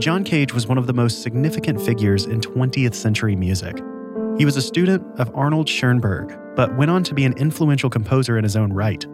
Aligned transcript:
John 0.00 0.24
Cage 0.24 0.54
was 0.54 0.66
one 0.66 0.78
of 0.78 0.86
the 0.86 0.94
most 0.94 1.20
significant 1.20 1.78
figures 1.78 2.24
in 2.24 2.40
20th 2.40 2.94
century 2.94 3.36
music. 3.36 3.76
He 4.38 4.46
was 4.46 4.56
a 4.56 4.62
student 4.62 5.04
of 5.20 5.30
Arnold 5.34 5.68
Schoenberg, 5.68 6.38
but 6.56 6.74
went 6.78 6.90
on 6.90 7.04
to 7.04 7.12
be 7.12 7.26
an 7.26 7.34
influential 7.36 7.90
composer 7.90 8.38
in 8.38 8.44
his 8.44 8.56
own 8.56 8.72
right. 8.72 9.04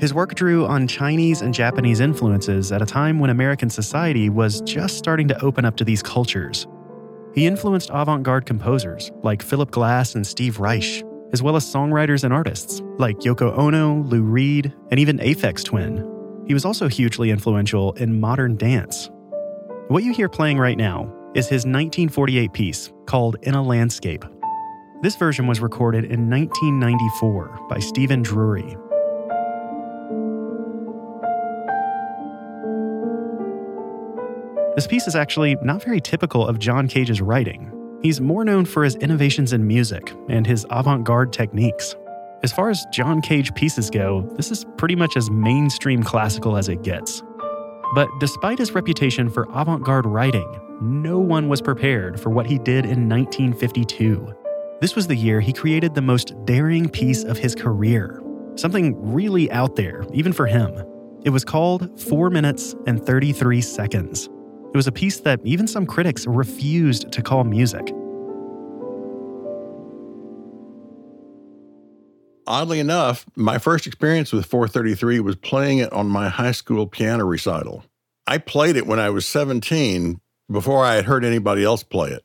His 0.00 0.12
work 0.12 0.34
drew 0.34 0.66
on 0.66 0.88
Chinese 0.88 1.40
and 1.40 1.54
Japanese 1.54 2.00
influences 2.00 2.72
at 2.72 2.82
a 2.82 2.86
time 2.86 3.20
when 3.20 3.30
American 3.30 3.70
society 3.70 4.28
was 4.28 4.60
just 4.62 4.98
starting 4.98 5.28
to 5.28 5.40
open 5.40 5.64
up 5.64 5.76
to 5.76 5.84
these 5.84 6.02
cultures. 6.02 6.66
He 7.32 7.46
influenced 7.46 7.90
avant 7.92 8.24
garde 8.24 8.44
composers 8.44 9.12
like 9.22 9.40
Philip 9.40 9.70
Glass 9.70 10.16
and 10.16 10.26
Steve 10.26 10.58
Reich, 10.58 11.04
as 11.32 11.44
well 11.44 11.54
as 11.54 11.64
songwriters 11.64 12.24
and 12.24 12.34
artists 12.34 12.82
like 12.98 13.18
Yoko 13.18 13.56
Ono, 13.56 14.02
Lou 14.02 14.22
Reed, 14.22 14.74
and 14.90 14.98
even 14.98 15.18
Aphex 15.18 15.62
Twin. 15.62 16.44
He 16.48 16.54
was 16.54 16.64
also 16.64 16.88
hugely 16.88 17.30
influential 17.30 17.92
in 17.92 18.18
modern 18.18 18.56
dance. 18.56 19.10
What 19.88 20.04
you 20.04 20.12
hear 20.12 20.28
playing 20.28 20.58
right 20.58 20.76
now 20.76 21.10
is 21.34 21.46
his 21.46 21.60
1948 21.60 22.52
piece 22.52 22.92
called 23.06 23.36
In 23.40 23.54
a 23.54 23.62
Landscape. 23.62 24.22
This 25.00 25.16
version 25.16 25.46
was 25.46 25.60
recorded 25.60 26.04
in 26.04 26.28
1994 26.28 27.68
by 27.70 27.78
Stephen 27.78 28.20
Drury. 28.20 28.76
This 34.74 34.86
piece 34.86 35.06
is 35.06 35.16
actually 35.16 35.56
not 35.62 35.82
very 35.82 36.02
typical 36.02 36.46
of 36.46 36.58
John 36.58 36.86
Cage's 36.86 37.22
writing. 37.22 37.72
He's 38.02 38.20
more 38.20 38.44
known 38.44 38.66
for 38.66 38.84
his 38.84 38.96
innovations 38.96 39.54
in 39.54 39.66
music 39.66 40.12
and 40.28 40.46
his 40.46 40.66
avant 40.68 41.04
garde 41.04 41.32
techniques. 41.32 41.96
As 42.42 42.52
far 42.52 42.68
as 42.68 42.84
John 42.92 43.22
Cage 43.22 43.54
pieces 43.54 43.88
go, 43.88 44.30
this 44.36 44.50
is 44.50 44.66
pretty 44.76 44.96
much 44.96 45.16
as 45.16 45.30
mainstream 45.30 46.02
classical 46.02 46.58
as 46.58 46.68
it 46.68 46.82
gets. 46.82 47.22
But 47.94 48.08
despite 48.20 48.58
his 48.58 48.74
reputation 48.74 49.30
for 49.30 49.48
avant 49.52 49.84
garde 49.84 50.06
writing, 50.06 50.60
no 50.80 51.18
one 51.18 51.48
was 51.48 51.62
prepared 51.62 52.20
for 52.20 52.30
what 52.30 52.46
he 52.46 52.58
did 52.58 52.84
in 52.84 53.08
1952. 53.08 54.34
This 54.80 54.94
was 54.94 55.06
the 55.06 55.16
year 55.16 55.40
he 55.40 55.52
created 55.52 55.94
the 55.94 56.02
most 56.02 56.34
daring 56.44 56.88
piece 56.88 57.24
of 57.24 57.38
his 57.38 57.54
career. 57.54 58.22
Something 58.56 59.12
really 59.12 59.50
out 59.50 59.76
there, 59.76 60.04
even 60.12 60.32
for 60.32 60.46
him. 60.46 60.72
It 61.24 61.30
was 61.30 61.44
called 61.44 62.00
4 62.00 62.30
Minutes 62.30 62.76
and 62.86 63.04
33 63.04 63.60
Seconds. 63.60 64.28
It 64.72 64.76
was 64.76 64.86
a 64.86 64.92
piece 64.92 65.20
that 65.20 65.40
even 65.44 65.66
some 65.66 65.86
critics 65.86 66.26
refused 66.26 67.10
to 67.10 67.22
call 67.22 67.42
music. 67.42 67.92
Oddly 72.48 72.80
enough, 72.80 73.26
my 73.36 73.58
first 73.58 73.86
experience 73.86 74.32
with 74.32 74.46
433 74.46 75.20
was 75.20 75.36
playing 75.36 75.78
it 75.78 75.92
on 75.92 76.08
my 76.08 76.30
high 76.30 76.52
school 76.52 76.86
piano 76.86 77.26
recital. 77.26 77.84
I 78.26 78.38
played 78.38 78.76
it 78.76 78.86
when 78.86 78.98
I 78.98 79.10
was 79.10 79.26
17 79.26 80.18
before 80.50 80.82
I 80.82 80.94
had 80.94 81.04
heard 81.04 81.26
anybody 81.26 81.62
else 81.62 81.82
play 81.82 82.08
it. 82.08 82.22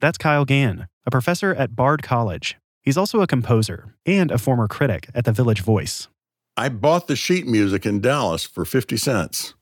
That's 0.00 0.18
Kyle 0.18 0.44
Gann, 0.44 0.88
a 1.06 1.10
professor 1.12 1.54
at 1.54 1.76
Bard 1.76 2.02
College. 2.02 2.56
He's 2.82 2.96
also 2.96 3.20
a 3.20 3.28
composer 3.28 3.94
and 4.04 4.32
a 4.32 4.38
former 4.38 4.66
critic 4.66 5.08
at 5.14 5.24
the 5.24 5.30
Village 5.30 5.60
Voice. 5.60 6.08
I 6.56 6.68
bought 6.68 7.06
the 7.06 7.14
sheet 7.14 7.46
music 7.46 7.86
in 7.86 8.00
Dallas 8.00 8.44
for 8.44 8.64
50 8.64 8.96
cents. 8.96 9.54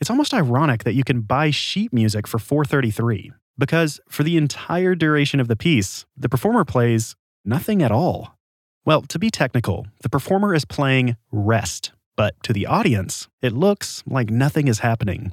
It's 0.00 0.10
almost 0.10 0.32
ironic 0.32 0.84
that 0.84 0.94
you 0.94 1.02
can 1.02 1.22
buy 1.22 1.50
sheet 1.50 1.92
music 1.92 2.28
for 2.28 2.38
433 2.38 3.32
because 3.58 3.98
for 4.08 4.22
the 4.22 4.36
entire 4.36 4.94
duration 4.94 5.40
of 5.40 5.48
the 5.48 5.56
piece, 5.56 6.06
the 6.16 6.28
performer 6.28 6.64
plays 6.64 7.16
nothing 7.44 7.82
at 7.82 7.90
all. 7.90 8.38
Well, 8.84 9.02
to 9.02 9.18
be 9.20 9.30
technical, 9.30 9.86
the 10.02 10.08
performer 10.08 10.54
is 10.54 10.64
playing 10.64 11.16
rest, 11.30 11.92
but 12.16 12.34
to 12.42 12.52
the 12.52 12.66
audience, 12.66 13.28
it 13.40 13.52
looks 13.52 14.02
like 14.08 14.28
nothing 14.28 14.66
is 14.66 14.80
happening. 14.80 15.32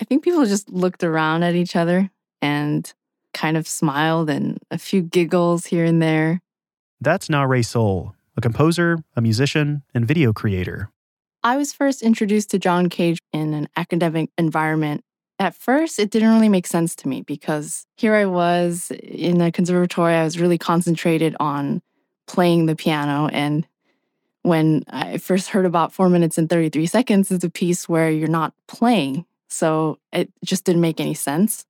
I 0.00 0.04
think 0.04 0.24
people 0.24 0.46
just 0.46 0.70
looked 0.70 1.04
around 1.04 1.42
at 1.42 1.54
each 1.54 1.76
other 1.76 2.10
and 2.40 2.90
kind 3.34 3.58
of 3.58 3.68
smiled 3.68 4.30
and 4.30 4.58
a 4.70 4.78
few 4.78 5.02
giggles 5.02 5.66
here 5.66 5.84
and 5.84 6.00
there. 6.00 6.40
That's 7.02 7.28
Nahre 7.28 7.62
Sol, 7.62 8.14
a 8.34 8.40
composer, 8.40 8.96
a 9.14 9.20
musician, 9.20 9.82
and 9.92 10.08
video 10.08 10.32
creator. 10.32 10.90
I 11.42 11.58
was 11.58 11.74
first 11.74 12.00
introduced 12.00 12.50
to 12.52 12.58
John 12.58 12.88
Cage 12.88 13.18
in 13.34 13.52
an 13.52 13.68
academic 13.76 14.30
environment. 14.38 15.02
At 15.38 15.54
first, 15.54 15.98
it 15.98 16.10
didn't 16.10 16.32
really 16.32 16.48
make 16.48 16.66
sense 16.66 16.94
to 16.96 17.08
me 17.08 17.20
because 17.20 17.84
here 17.98 18.14
I 18.14 18.24
was 18.24 18.90
in 19.02 19.42
a 19.42 19.52
conservatory, 19.52 20.14
I 20.14 20.24
was 20.24 20.40
really 20.40 20.58
concentrated 20.58 21.36
on 21.38 21.82
playing 22.30 22.66
the 22.66 22.76
piano. 22.76 23.28
And 23.32 23.66
when 24.42 24.84
I 24.88 25.18
first 25.18 25.48
heard 25.48 25.66
about 25.66 25.92
four 25.92 26.08
minutes 26.08 26.38
and 26.38 26.48
33 26.48 26.86
seconds, 26.86 27.32
it's 27.32 27.44
a 27.44 27.50
piece 27.50 27.88
where 27.88 28.08
you're 28.08 28.28
not 28.28 28.54
playing. 28.68 29.26
So 29.48 29.98
it 30.12 30.30
just 30.44 30.64
didn't 30.64 30.80
make 30.80 31.00
any 31.00 31.14
sense. 31.14 31.66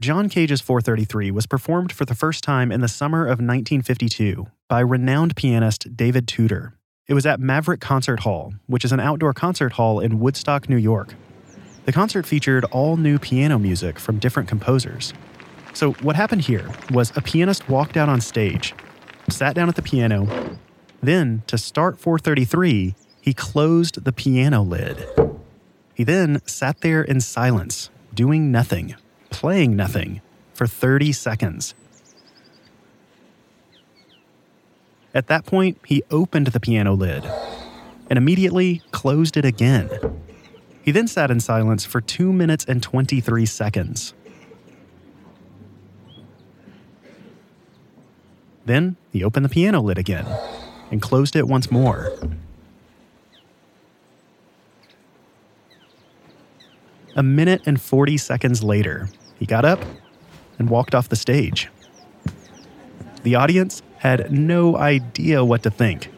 John 0.00 0.28
Cage's 0.28 0.60
433 0.60 1.30
was 1.30 1.46
performed 1.46 1.92
for 1.92 2.04
the 2.04 2.16
first 2.16 2.42
time 2.42 2.72
in 2.72 2.80
the 2.80 2.88
summer 2.88 3.22
of 3.22 3.38
1952 3.38 4.48
by 4.68 4.80
renowned 4.80 5.36
pianist 5.36 5.96
David 5.96 6.26
Tudor. 6.26 6.76
It 7.06 7.14
was 7.14 7.24
at 7.24 7.38
Maverick 7.38 7.80
Concert 7.80 8.20
Hall, 8.20 8.54
which 8.66 8.84
is 8.84 8.90
an 8.90 8.98
outdoor 8.98 9.32
concert 9.32 9.74
hall 9.74 10.00
in 10.00 10.18
Woodstock, 10.18 10.68
New 10.68 10.76
York. 10.76 11.14
The 11.84 11.92
concert 11.92 12.26
featured 12.26 12.64
all 12.72 12.96
new 12.96 13.20
piano 13.20 13.56
music 13.60 14.00
from 14.00 14.18
different 14.18 14.48
composers. 14.48 15.12
So, 15.74 15.92
what 16.02 16.16
happened 16.16 16.42
here 16.42 16.68
was 16.90 17.12
a 17.16 17.22
pianist 17.22 17.68
walked 17.68 17.96
out 17.96 18.08
on 18.08 18.20
stage 18.20 18.74
sat 19.28 19.54
down 19.54 19.68
at 19.68 19.76
the 19.76 19.82
piano. 19.82 20.58
Then, 21.02 21.42
to 21.46 21.58
start 21.58 21.98
433, 21.98 22.94
he 23.20 23.34
closed 23.34 24.04
the 24.04 24.12
piano 24.12 24.62
lid. 24.62 25.06
He 25.94 26.04
then 26.04 26.40
sat 26.46 26.80
there 26.80 27.02
in 27.02 27.20
silence, 27.20 27.90
doing 28.14 28.50
nothing, 28.50 28.94
playing 29.30 29.76
nothing, 29.76 30.20
for 30.54 30.66
30 30.66 31.12
seconds. 31.12 31.74
At 35.14 35.26
that 35.26 35.44
point, 35.44 35.78
he 35.86 36.02
opened 36.10 36.48
the 36.48 36.60
piano 36.60 36.94
lid 36.94 37.24
and 38.08 38.16
immediately 38.16 38.82
closed 38.90 39.36
it 39.36 39.44
again. 39.44 39.90
He 40.82 40.90
then 40.90 41.06
sat 41.06 41.30
in 41.30 41.40
silence 41.40 41.84
for 41.84 42.00
2 42.00 42.32
minutes 42.32 42.64
and 42.64 42.82
23 42.82 43.46
seconds. 43.46 44.14
Then 48.64 48.96
he 49.12 49.24
opened 49.24 49.44
the 49.44 49.48
piano 49.48 49.80
lid 49.80 49.98
again 49.98 50.26
and 50.90 51.02
closed 51.02 51.36
it 51.36 51.48
once 51.48 51.70
more. 51.70 52.12
A 57.14 57.22
minute 57.22 57.62
and 57.66 57.80
40 57.80 58.16
seconds 58.16 58.62
later, 58.62 59.08
he 59.38 59.44
got 59.44 59.64
up 59.64 59.80
and 60.58 60.70
walked 60.70 60.94
off 60.94 61.08
the 61.08 61.16
stage. 61.16 61.68
The 63.22 63.34
audience 63.34 63.82
had 63.98 64.32
no 64.32 64.76
idea 64.76 65.44
what 65.44 65.62
to 65.64 65.70
think. 65.70 66.08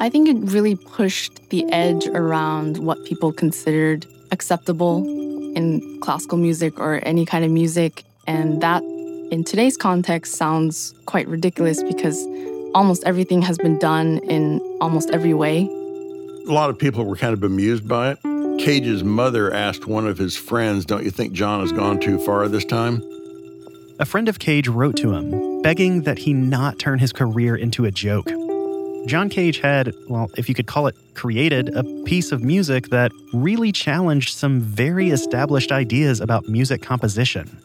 I 0.00 0.08
think 0.08 0.30
it 0.30 0.36
really 0.50 0.76
pushed 0.76 1.50
the 1.50 1.70
edge 1.70 2.06
around 2.06 2.78
what 2.78 3.04
people 3.04 3.32
considered 3.32 4.06
acceptable 4.32 5.04
in 5.54 6.00
classical 6.00 6.38
music 6.38 6.80
or 6.80 7.00
any 7.04 7.26
kind 7.26 7.44
of 7.44 7.50
music. 7.50 8.04
And 8.26 8.62
that, 8.62 8.82
in 9.30 9.44
today's 9.44 9.76
context, 9.76 10.36
sounds 10.36 10.94
quite 11.04 11.28
ridiculous 11.28 11.82
because 11.82 12.18
almost 12.74 13.04
everything 13.04 13.42
has 13.42 13.58
been 13.58 13.78
done 13.78 14.18
in 14.24 14.60
almost 14.80 15.10
every 15.10 15.34
way. 15.34 15.66
A 15.66 16.52
lot 16.52 16.70
of 16.70 16.78
people 16.78 17.04
were 17.04 17.16
kind 17.16 17.34
of 17.34 17.40
bemused 17.40 17.86
by 17.86 18.12
it. 18.12 18.18
Cage's 18.58 19.04
mother 19.04 19.52
asked 19.52 19.86
one 19.86 20.06
of 20.06 20.16
his 20.16 20.34
friends, 20.34 20.86
Don't 20.86 21.04
you 21.04 21.10
think 21.10 21.34
John 21.34 21.60
has 21.60 21.72
gone 21.72 22.00
too 22.00 22.18
far 22.20 22.48
this 22.48 22.64
time? 22.64 23.02
A 23.98 24.06
friend 24.06 24.30
of 24.30 24.38
Cage 24.38 24.66
wrote 24.66 24.96
to 24.96 25.12
him, 25.12 25.60
begging 25.60 26.04
that 26.04 26.16
he 26.20 26.32
not 26.32 26.78
turn 26.78 27.00
his 27.00 27.12
career 27.12 27.54
into 27.54 27.84
a 27.84 27.90
joke. 27.90 28.30
John 29.06 29.28
Cage 29.28 29.58
had, 29.58 29.92
well, 30.08 30.30
if 30.36 30.48
you 30.48 30.54
could 30.54 30.66
call 30.66 30.86
it 30.86 30.94
created, 31.14 31.74
a 31.74 31.82
piece 32.04 32.32
of 32.32 32.44
music 32.44 32.88
that 32.88 33.10
really 33.32 33.72
challenged 33.72 34.34
some 34.36 34.60
very 34.60 35.10
established 35.10 35.72
ideas 35.72 36.20
about 36.20 36.48
music 36.48 36.82
composition. 36.82 37.58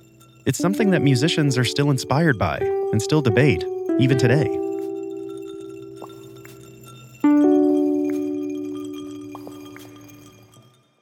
It's 0.45 0.57
something 0.57 0.91
that 0.91 1.01
musicians 1.01 1.57
are 1.57 1.65
still 1.65 1.91
inspired 1.91 2.39
by 2.39 2.59
and 2.91 3.01
still 3.01 3.21
debate, 3.21 3.63
even 3.99 4.17
today. 4.17 4.45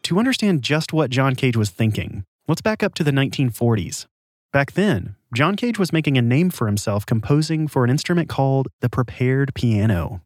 To 0.03 0.19
understand 0.19 0.62
just 0.62 0.94
what 0.94 1.09
John 1.09 1.35
Cage 1.35 1.56
was 1.56 1.69
thinking, 1.69 2.25
let's 2.47 2.62
back 2.62 2.83
up 2.83 2.95
to 2.95 3.03
the 3.03 3.12
1940s. 3.12 4.06
Back 4.54 4.74
then, 4.74 5.16
John 5.34 5.56
Cage 5.56 5.80
was 5.80 5.92
making 5.92 6.16
a 6.16 6.22
name 6.22 6.52
for 6.52 6.68
himself 6.68 7.08
composing 7.08 7.68
for 7.68 7.84
an 7.84 7.90
instrument 7.90 8.30
called 8.30 8.68
the 8.82 8.90
prepared 8.90 9.56
piano. 9.56 10.22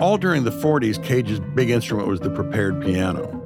All 0.00 0.18
during 0.18 0.44
the 0.44 0.52
40s, 0.52 1.02
Cage's 1.02 1.40
big 1.40 1.68
instrument 1.68 2.06
was 2.06 2.20
the 2.20 2.30
prepared 2.30 2.80
piano. 2.80 3.36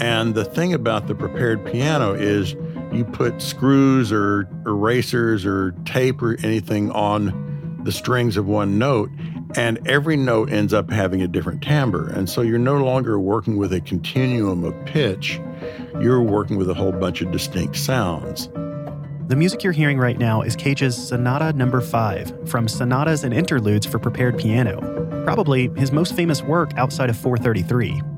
And 0.00 0.34
the 0.34 0.46
thing 0.46 0.72
about 0.72 1.08
the 1.08 1.14
prepared 1.14 1.62
piano 1.66 2.14
is 2.14 2.56
you 2.90 3.04
put 3.04 3.42
screws 3.42 4.10
or 4.10 4.48
erasers 4.64 5.44
or 5.44 5.72
tape 5.84 6.22
or 6.22 6.38
anything 6.42 6.90
on 6.90 7.82
the 7.84 7.92
strings 7.92 8.38
of 8.38 8.46
one 8.46 8.78
note, 8.78 9.10
and 9.56 9.86
every 9.86 10.16
note 10.16 10.50
ends 10.50 10.72
up 10.72 10.90
having 10.90 11.22
a 11.22 11.28
different 11.28 11.62
timbre. 11.62 12.08
And 12.10 12.28
so 12.28 12.42
you're 12.42 12.58
no 12.58 12.84
longer 12.84 13.18
working 13.18 13.56
with 13.56 13.72
a 13.72 13.80
continuum 13.80 14.64
of 14.64 14.74
pitch, 14.84 15.40
you're 16.00 16.22
working 16.22 16.56
with 16.56 16.68
a 16.70 16.74
whole 16.74 16.92
bunch 16.92 17.20
of 17.22 17.30
distinct 17.30 17.76
sounds. 17.76 18.48
The 19.26 19.36
music 19.36 19.64
you're 19.64 19.72
hearing 19.72 19.98
right 19.98 20.18
now 20.18 20.42
is 20.42 20.54
Cage's 20.54 20.96
Sonata 20.96 21.52
Number 21.54 21.80
no. 21.80 21.86
5 21.86 22.48
from 22.48 22.68
Sonatas 22.68 23.24
and 23.24 23.32
Interludes 23.32 23.86
for 23.86 23.98
Prepared 23.98 24.38
Piano, 24.38 24.80
probably 25.24 25.68
his 25.76 25.92
most 25.92 26.14
famous 26.14 26.42
work 26.42 26.72
outside 26.76 27.08
of 27.08 27.16
433. 27.16 28.13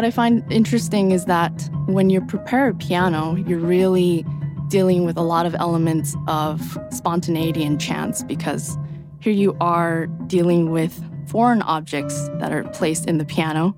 What 0.00 0.06
I 0.06 0.10
find 0.10 0.50
interesting 0.50 1.10
is 1.10 1.26
that 1.26 1.52
when 1.84 2.08
you 2.08 2.22
prepare 2.22 2.68
a 2.68 2.74
piano, 2.74 3.36
you're 3.46 3.58
really 3.58 4.24
dealing 4.68 5.04
with 5.04 5.18
a 5.18 5.22
lot 5.22 5.44
of 5.44 5.54
elements 5.56 6.16
of 6.26 6.78
spontaneity 6.90 7.62
and 7.64 7.78
chance 7.78 8.22
because 8.22 8.78
here 9.18 9.34
you 9.34 9.54
are 9.60 10.06
dealing 10.26 10.70
with 10.70 11.04
foreign 11.28 11.60
objects 11.60 12.30
that 12.38 12.50
are 12.50 12.64
placed 12.70 13.04
in 13.04 13.18
the 13.18 13.26
piano. 13.26 13.76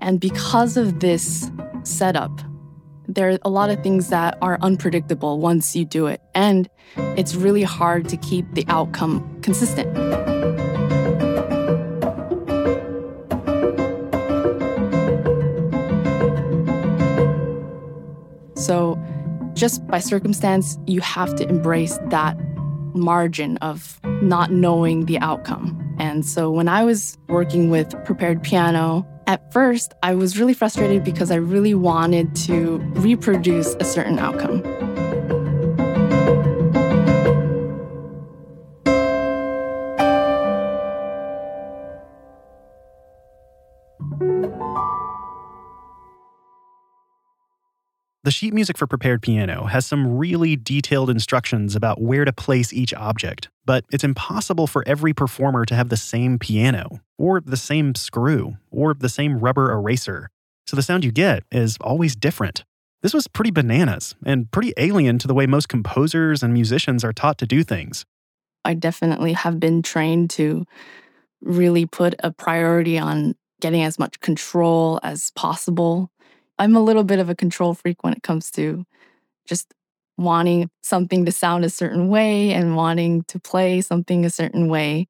And 0.00 0.18
because 0.18 0.76
of 0.76 0.98
this 0.98 1.48
setup, 1.84 2.40
there 3.06 3.30
are 3.30 3.38
a 3.42 3.48
lot 3.48 3.70
of 3.70 3.84
things 3.84 4.08
that 4.08 4.38
are 4.42 4.58
unpredictable 4.62 5.38
once 5.38 5.76
you 5.76 5.84
do 5.84 6.08
it. 6.08 6.20
And 6.34 6.68
it's 6.96 7.36
really 7.36 7.62
hard 7.62 8.08
to 8.08 8.16
keep 8.16 8.52
the 8.54 8.64
outcome 8.66 9.40
consistent. 9.42 9.96
So, 18.64 18.98
just 19.54 19.86
by 19.86 19.98
circumstance, 19.98 20.78
you 20.86 21.00
have 21.00 21.34
to 21.36 21.48
embrace 21.48 21.98
that 22.08 22.36
margin 22.94 23.56
of 23.58 24.00
not 24.22 24.50
knowing 24.50 25.06
the 25.06 25.18
outcome. 25.18 25.78
And 25.98 26.24
so 26.24 26.50
when 26.50 26.68
I 26.68 26.84
was 26.84 27.18
working 27.28 27.70
with 27.70 27.94
prepared 28.04 28.42
piano, 28.42 29.06
at 29.26 29.52
first 29.52 29.92
I 30.02 30.14
was 30.14 30.38
really 30.38 30.54
frustrated 30.54 31.04
because 31.04 31.30
I 31.30 31.36
really 31.36 31.74
wanted 31.74 32.34
to 32.36 32.78
reproduce 32.94 33.74
a 33.74 33.84
certain 33.84 34.18
outcome. 34.18 34.62
Sheet 48.32 48.54
music 48.54 48.76
for 48.76 48.86
prepared 48.86 49.22
piano 49.22 49.66
has 49.66 49.86
some 49.86 50.18
really 50.18 50.56
detailed 50.56 51.10
instructions 51.10 51.76
about 51.76 52.00
where 52.00 52.24
to 52.24 52.32
place 52.32 52.72
each 52.72 52.92
object, 52.94 53.48
but 53.64 53.84
it's 53.92 54.04
impossible 54.04 54.66
for 54.66 54.82
every 54.86 55.12
performer 55.12 55.64
to 55.66 55.74
have 55.74 55.88
the 55.88 55.96
same 55.96 56.38
piano, 56.38 57.00
or 57.18 57.40
the 57.40 57.56
same 57.56 57.94
screw, 57.94 58.56
or 58.70 58.94
the 58.94 59.08
same 59.08 59.38
rubber 59.38 59.70
eraser. 59.70 60.30
So 60.66 60.76
the 60.76 60.82
sound 60.82 61.04
you 61.04 61.12
get 61.12 61.44
is 61.52 61.76
always 61.80 62.16
different. 62.16 62.64
This 63.02 63.14
was 63.14 63.26
pretty 63.28 63.50
bananas 63.50 64.14
and 64.24 64.50
pretty 64.50 64.72
alien 64.76 65.18
to 65.18 65.28
the 65.28 65.34
way 65.34 65.46
most 65.46 65.68
composers 65.68 66.42
and 66.42 66.54
musicians 66.54 67.04
are 67.04 67.12
taught 67.12 67.38
to 67.38 67.46
do 67.46 67.62
things. 67.62 68.04
I 68.64 68.74
definitely 68.74 69.32
have 69.32 69.58
been 69.58 69.82
trained 69.82 70.30
to 70.30 70.64
really 71.40 71.86
put 71.86 72.14
a 72.20 72.30
priority 72.30 72.98
on 72.98 73.34
getting 73.60 73.82
as 73.82 73.98
much 73.98 74.20
control 74.20 75.00
as 75.02 75.32
possible 75.32 76.10
I'm 76.58 76.76
a 76.76 76.80
little 76.80 77.04
bit 77.04 77.18
of 77.18 77.28
a 77.28 77.34
control 77.34 77.74
freak 77.74 78.04
when 78.04 78.12
it 78.12 78.22
comes 78.22 78.50
to 78.52 78.84
just 79.46 79.72
wanting 80.16 80.70
something 80.82 81.24
to 81.24 81.32
sound 81.32 81.64
a 81.64 81.70
certain 81.70 82.08
way 82.08 82.52
and 82.52 82.76
wanting 82.76 83.24
to 83.24 83.40
play 83.40 83.80
something 83.80 84.24
a 84.24 84.30
certain 84.30 84.68
way. 84.68 85.08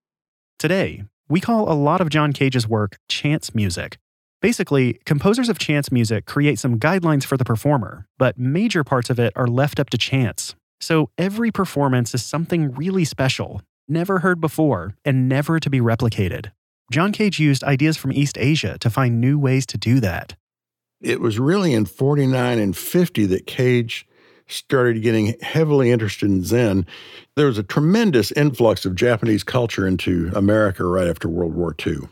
Today, 0.59 1.05
we 1.29 1.41
call 1.41 1.71
a 1.71 1.75
lot 1.75 2.01
of 2.01 2.09
John 2.09 2.33
Cage's 2.33 2.69
work 2.69 2.99
chance 3.09 3.55
music. 3.55 3.99
Basically, 4.41 4.95
composers 5.05 5.49
of 5.49 5.59
chance 5.59 5.93
music 5.93 6.27
create 6.27 6.59
some 6.59 6.79
guidelines 6.79 7.25
for 7.25 7.37
the 7.37 7.45
performer, 7.45 8.07
but 8.19 8.39
major 8.39 8.83
parts 8.83 9.11
of 9.11 9.19
it 9.19 9.33
are 9.37 9.47
left 9.47 9.79
up 9.79 9.91
to 9.91 9.99
chance. 9.99 10.55
So 10.81 11.11
every 11.17 11.53
performance 11.53 12.15
is 12.15 12.25
something 12.25 12.73
really 12.73 13.05
special, 13.05 13.63
never 13.87 14.19
heard 14.21 14.41
before, 14.41 14.97
and 15.05 15.29
never 15.29 15.61
to 15.61 15.71
be 15.71 15.81
replicated. 15.81 16.51
John 16.91 17.13
Cage 17.13 17.39
used 17.39 17.63
ideas 17.65 17.97
from 17.97 18.13
East 18.13 18.37
Asia 18.37 18.79
to 18.79 18.91
find 18.91 19.21
new 19.21 19.39
ways 19.39 19.65
to 19.67 19.79
do 19.79 20.01
that 20.01 20.37
it 21.03 21.21
was 21.21 21.39
really 21.39 21.75
in 21.75 21.85
49 21.85 22.59
and 22.59 22.77
50 22.77 23.27
that 23.27 23.47
Cage 23.47 24.07
started 24.47 25.03
getting 25.03 25.35
heavily 25.41 25.91
interested 25.91 26.29
in 26.29 26.45
Zen. 26.45 26.87
There 27.37 27.47
was 27.47 27.59
a 27.59 27.63
tremendous 27.63 28.33
influx 28.33 28.85
of 28.85 28.95
Japanese 28.95 29.43
culture 29.43 29.87
into 29.87 30.31
America 30.35 30.85
right 30.85 31.09
after 31.09 31.29
World 31.29 31.55
War 31.55 31.75
II. 31.85 32.09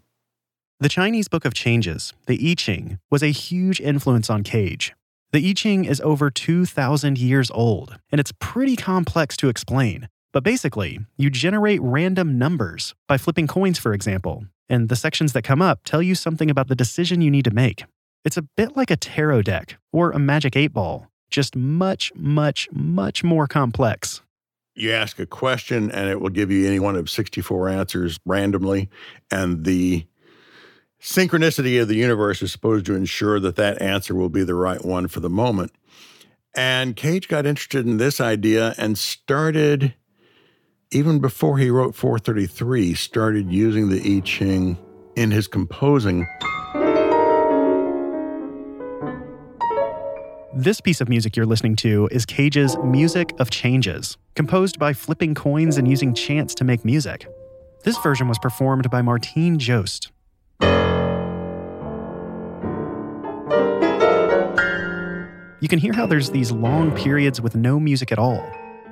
The 0.78 0.88
Chinese 0.88 1.28
Book 1.28 1.44
of 1.44 1.52
Changes, 1.52 2.14
the 2.26 2.50
I 2.50 2.54
Ching, 2.54 2.98
was 3.10 3.22
a 3.22 3.28
huge 3.28 3.80
influence 3.80 4.30
on 4.30 4.42
Cage. 4.42 4.94
The 5.32 5.46
I 5.46 5.52
Ching 5.52 5.84
is 5.84 6.00
over 6.00 6.30
2,000 6.30 7.18
years 7.18 7.50
old, 7.50 7.98
and 8.10 8.18
it's 8.18 8.32
pretty 8.40 8.76
complex 8.76 9.36
to 9.38 9.48
explain. 9.48 10.08
But 10.32 10.44
basically, 10.44 11.00
you 11.16 11.28
generate 11.28 11.82
random 11.82 12.38
numbers 12.38 12.94
by 13.06 13.18
flipping 13.18 13.46
coins, 13.46 13.78
for 13.78 13.92
example, 13.92 14.46
and 14.68 14.88
the 14.88 14.96
sections 14.96 15.32
that 15.34 15.42
come 15.42 15.60
up 15.60 15.80
tell 15.84 16.02
you 16.02 16.14
something 16.14 16.48
about 16.48 16.68
the 16.68 16.76
decision 16.76 17.20
you 17.20 17.30
need 17.30 17.44
to 17.44 17.50
make. 17.50 17.84
It's 18.24 18.36
a 18.36 18.42
bit 18.42 18.76
like 18.76 18.90
a 18.90 18.96
tarot 18.96 19.42
deck 19.42 19.78
or 19.92 20.10
a 20.10 20.18
magic 20.18 20.54
eight 20.54 20.74
ball, 20.74 21.08
just 21.30 21.56
much, 21.56 22.12
much, 22.14 22.68
much 22.70 23.24
more 23.24 23.46
complex. 23.46 24.20
You 24.74 24.92
ask 24.92 25.18
a 25.18 25.26
question 25.26 25.90
and 25.90 26.08
it 26.08 26.20
will 26.20 26.30
give 26.30 26.50
you 26.50 26.66
any 26.66 26.78
one 26.78 26.96
of 26.96 27.08
64 27.08 27.68
answers 27.70 28.18
randomly. 28.26 28.90
And 29.30 29.64
the 29.64 30.06
synchronicity 31.00 31.80
of 31.80 31.88
the 31.88 31.96
universe 31.96 32.42
is 32.42 32.52
supposed 32.52 32.86
to 32.86 32.94
ensure 32.94 33.40
that 33.40 33.56
that 33.56 33.80
answer 33.80 34.14
will 34.14 34.28
be 34.28 34.44
the 34.44 34.54
right 34.54 34.84
one 34.84 35.08
for 35.08 35.20
the 35.20 35.30
moment. 35.30 35.72
And 36.54 36.96
Cage 36.96 37.26
got 37.26 37.46
interested 37.46 37.86
in 37.86 37.96
this 37.96 38.20
idea 38.20 38.74
and 38.76 38.98
started, 38.98 39.94
even 40.90 41.20
before 41.20 41.58
he 41.58 41.70
wrote 41.70 41.94
433, 41.94 42.94
started 42.94 43.50
using 43.50 43.88
the 43.88 44.16
I 44.16 44.20
Ching 44.20 44.76
in 45.16 45.30
his 45.30 45.46
composing. 45.46 46.26
This 50.52 50.80
piece 50.80 51.00
of 51.00 51.08
music 51.08 51.36
you're 51.36 51.46
listening 51.46 51.76
to 51.76 52.08
is 52.10 52.26
Cage's 52.26 52.76
Music 52.78 53.32
of 53.38 53.50
Changes, 53.50 54.16
composed 54.34 54.80
by 54.80 54.92
flipping 54.92 55.32
coins 55.32 55.76
and 55.76 55.86
using 55.86 56.12
chance 56.12 56.56
to 56.56 56.64
make 56.64 56.84
music. 56.84 57.28
This 57.84 57.96
version 57.98 58.26
was 58.26 58.36
performed 58.40 58.90
by 58.90 59.00
Martine 59.00 59.60
Jost. 59.60 60.10
You 65.60 65.68
can 65.68 65.78
hear 65.78 65.92
how 65.92 66.06
there's 66.06 66.30
these 66.30 66.50
long 66.50 66.96
periods 66.96 67.40
with 67.40 67.54
no 67.54 67.78
music 67.78 68.10
at 68.10 68.18
all, 68.18 68.44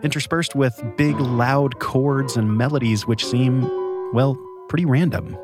interspersed 0.04 0.54
with 0.54 0.80
big, 0.96 1.18
loud 1.18 1.80
chords 1.80 2.36
and 2.36 2.56
melodies 2.56 3.04
which 3.04 3.26
seem, 3.26 3.62
well, 4.12 4.38
pretty 4.68 4.84
random. 4.84 5.36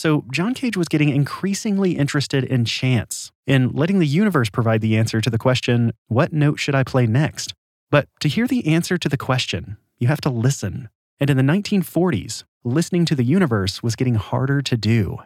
So, 0.00 0.24
John 0.32 0.54
Cage 0.54 0.78
was 0.78 0.88
getting 0.88 1.10
increasingly 1.10 1.98
interested 1.98 2.42
in 2.42 2.64
chance, 2.64 3.32
in 3.46 3.70
letting 3.72 3.98
the 3.98 4.06
universe 4.06 4.48
provide 4.48 4.80
the 4.80 4.96
answer 4.96 5.20
to 5.20 5.28
the 5.28 5.36
question, 5.36 5.92
what 6.08 6.32
note 6.32 6.58
should 6.58 6.74
I 6.74 6.84
play 6.84 7.06
next? 7.06 7.52
But 7.90 8.08
to 8.20 8.28
hear 8.30 8.46
the 8.46 8.66
answer 8.66 8.96
to 8.96 9.10
the 9.10 9.18
question, 9.18 9.76
you 9.98 10.08
have 10.08 10.22
to 10.22 10.30
listen. 10.30 10.88
And 11.20 11.28
in 11.28 11.36
the 11.36 11.42
1940s, 11.42 12.44
listening 12.64 13.04
to 13.04 13.14
the 13.14 13.24
universe 13.24 13.82
was 13.82 13.94
getting 13.94 14.14
harder 14.14 14.62
to 14.62 14.74
do. 14.74 15.18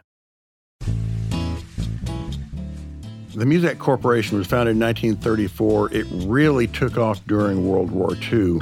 The 3.33 3.45
Muzak 3.45 3.79
Corporation 3.79 4.37
was 4.37 4.47
founded 4.47 4.75
in 4.75 4.81
1934. 4.81 5.93
It 5.93 6.05
really 6.27 6.67
took 6.67 6.97
off 6.97 7.25
during 7.27 7.65
World 7.65 7.91
War 7.91 8.17
II, 8.29 8.59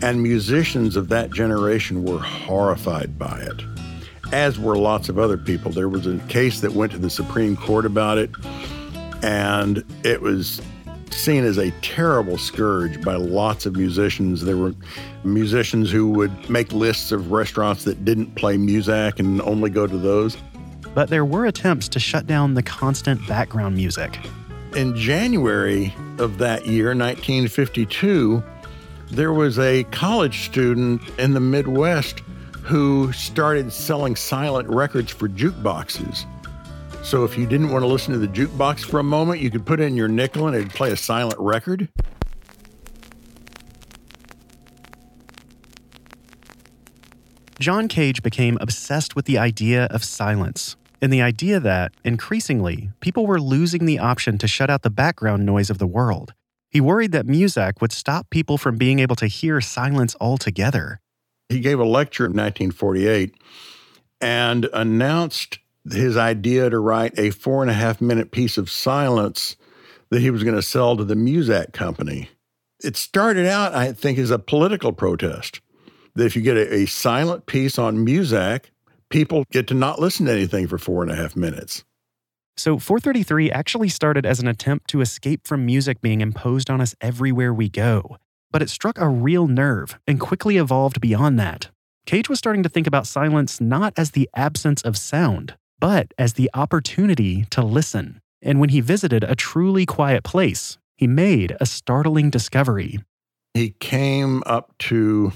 and 0.00 0.22
musicians 0.22 0.94
of 0.94 1.08
that 1.08 1.32
generation 1.32 2.04
were 2.04 2.20
horrified 2.20 3.18
by 3.18 3.40
it. 3.40 3.69
As 4.32 4.58
were 4.58 4.76
lots 4.76 5.08
of 5.08 5.18
other 5.18 5.36
people. 5.36 5.70
There 5.72 5.88
was 5.88 6.06
a 6.06 6.18
case 6.28 6.60
that 6.60 6.72
went 6.72 6.92
to 6.92 6.98
the 6.98 7.10
Supreme 7.10 7.56
Court 7.56 7.84
about 7.84 8.18
it, 8.18 8.30
and 9.22 9.84
it 10.04 10.22
was 10.22 10.60
seen 11.10 11.44
as 11.44 11.58
a 11.58 11.70
terrible 11.82 12.38
scourge 12.38 13.02
by 13.02 13.14
lots 13.16 13.66
of 13.66 13.76
musicians. 13.76 14.42
There 14.42 14.56
were 14.56 14.74
musicians 15.24 15.90
who 15.90 16.08
would 16.10 16.48
make 16.48 16.72
lists 16.72 17.12
of 17.12 17.32
restaurants 17.32 17.84
that 17.84 18.04
didn't 18.04 18.34
play 18.36 18.56
Muzak 18.56 19.18
and 19.18 19.40
only 19.42 19.70
go 19.70 19.86
to 19.86 19.98
those. 19.98 20.36
But 20.94 21.08
there 21.08 21.24
were 21.24 21.46
attempts 21.46 21.88
to 21.88 22.00
shut 22.00 22.26
down 22.26 22.54
the 22.54 22.62
constant 22.62 23.26
background 23.28 23.76
music. 23.76 24.18
In 24.74 24.96
January 24.96 25.94
of 26.18 26.38
that 26.38 26.66
year, 26.66 26.88
1952, 26.88 28.42
there 29.10 29.32
was 29.32 29.58
a 29.58 29.84
college 29.84 30.44
student 30.44 31.02
in 31.18 31.34
the 31.34 31.40
Midwest 31.40 32.22
who 32.70 33.10
started 33.10 33.72
selling 33.72 34.14
silent 34.14 34.68
records 34.68 35.10
for 35.10 35.28
jukeboxes. 35.28 36.24
So 37.02 37.24
if 37.24 37.36
you 37.36 37.44
didn't 37.44 37.72
want 37.72 37.82
to 37.82 37.88
listen 37.88 38.12
to 38.12 38.18
the 38.20 38.28
jukebox 38.28 38.84
for 38.84 39.00
a 39.00 39.02
moment, 39.02 39.40
you 39.40 39.50
could 39.50 39.66
put 39.66 39.80
in 39.80 39.96
your 39.96 40.06
nickel 40.06 40.46
and 40.46 40.54
it'd 40.54 40.70
play 40.70 40.92
a 40.92 40.96
silent 40.96 41.40
record. 41.40 41.88
John 47.58 47.88
Cage 47.88 48.22
became 48.22 48.56
obsessed 48.60 49.16
with 49.16 49.24
the 49.24 49.36
idea 49.36 49.86
of 49.86 50.04
silence 50.04 50.76
and 51.02 51.12
the 51.12 51.22
idea 51.22 51.58
that, 51.58 51.92
increasingly, 52.04 52.90
people 53.00 53.26
were 53.26 53.40
losing 53.40 53.84
the 53.84 53.98
option 53.98 54.38
to 54.38 54.46
shut 54.46 54.70
out 54.70 54.82
the 54.82 54.90
background 54.90 55.44
noise 55.44 55.70
of 55.70 55.78
the 55.78 55.88
world. 55.88 56.34
He 56.70 56.80
worried 56.80 57.10
that 57.10 57.26
Muzak 57.26 57.80
would 57.80 57.90
stop 57.90 58.30
people 58.30 58.58
from 58.58 58.78
being 58.78 59.00
able 59.00 59.16
to 59.16 59.26
hear 59.26 59.60
silence 59.60 60.14
altogether. 60.20 61.00
He 61.50 61.60
gave 61.60 61.80
a 61.80 61.84
lecture 61.84 62.24
in 62.24 62.30
1948 62.30 63.34
and 64.20 64.68
announced 64.72 65.58
his 65.90 66.16
idea 66.16 66.70
to 66.70 66.78
write 66.78 67.18
a 67.18 67.30
four 67.30 67.62
and 67.62 67.70
a 67.70 67.74
half 67.74 68.00
minute 68.00 68.30
piece 68.30 68.56
of 68.56 68.70
silence 68.70 69.56
that 70.10 70.20
he 70.20 70.30
was 70.30 70.44
going 70.44 70.56
to 70.56 70.62
sell 70.62 70.96
to 70.96 71.04
the 71.04 71.14
Muzak 71.14 71.72
company. 71.72 72.30
It 72.82 72.96
started 72.96 73.46
out, 73.46 73.74
I 73.74 73.92
think, 73.92 74.18
as 74.18 74.30
a 74.30 74.38
political 74.38 74.92
protest. 74.92 75.60
That 76.14 76.26
if 76.26 76.36
you 76.36 76.42
get 76.42 76.56
a, 76.56 76.72
a 76.74 76.86
silent 76.86 77.46
piece 77.46 77.78
on 77.78 78.04
Muzak, 78.04 78.66
people 79.10 79.44
get 79.50 79.66
to 79.68 79.74
not 79.74 80.00
listen 80.00 80.26
to 80.26 80.32
anything 80.32 80.68
for 80.68 80.78
four 80.78 81.02
and 81.02 81.10
a 81.10 81.16
half 81.16 81.36
minutes. 81.36 81.84
So 82.56 82.78
433 82.78 83.50
actually 83.50 83.88
started 83.88 84.26
as 84.26 84.38
an 84.38 84.46
attempt 84.46 84.88
to 84.90 85.00
escape 85.00 85.46
from 85.46 85.64
music 85.64 86.00
being 86.00 86.20
imposed 86.20 86.70
on 86.70 86.80
us 86.80 86.94
everywhere 87.00 87.54
we 87.54 87.68
go. 87.68 88.18
But 88.50 88.62
it 88.62 88.70
struck 88.70 88.98
a 88.98 89.08
real 89.08 89.46
nerve 89.46 89.98
and 90.06 90.18
quickly 90.18 90.56
evolved 90.56 91.00
beyond 91.00 91.38
that. 91.38 91.70
Cage 92.06 92.28
was 92.28 92.38
starting 92.38 92.62
to 92.62 92.68
think 92.68 92.86
about 92.86 93.06
silence 93.06 93.60
not 93.60 93.92
as 93.96 94.10
the 94.10 94.28
absence 94.34 94.82
of 94.82 94.96
sound, 94.96 95.54
but 95.78 96.12
as 96.18 96.34
the 96.34 96.50
opportunity 96.54 97.44
to 97.50 97.62
listen. 97.62 98.20
And 98.42 98.58
when 98.58 98.70
he 98.70 98.80
visited 98.80 99.22
a 99.22 99.36
truly 99.36 99.86
quiet 99.86 100.24
place, 100.24 100.78
he 100.96 101.06
made 101.06 101.56
a 101.60 101.66
startling 101.66 102.30
discovery. 102.30 103.00
He 103.54 103.70
came 103.80 104.42
up 104.46 104.76
to 104.78 105.32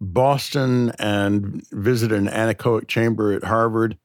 Boston 0.00 0.92
and 0.98 1.64
visited 1.70 2.18
an 2.18 2.26
anechoic 2.26 2.88
chamber 2.88 3.32
at 3.32 3.44
Harvard. 3.44 3.96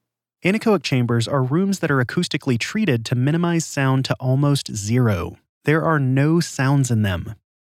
Anechoic 0.44 0.82
chambers 0.82 1.26
are 1.26 1.42
rooms 1.42 1.80
that 1.80 1.90
are 1.90 2.04
acoustically 2.04 2.58
treated 2.58 3.04
to 3.06 3.14
minimize 3.16 3.64
sound 3.64 4.04
to 4.04 4.14
almost 4.20 4.74
zero. 4.74 5.38
There 5.64 5.82
are 5.82 5.98
no 5.98 6.38
sounds 6.38 6.90
in 6.90 7.02
them, 7.02 7.34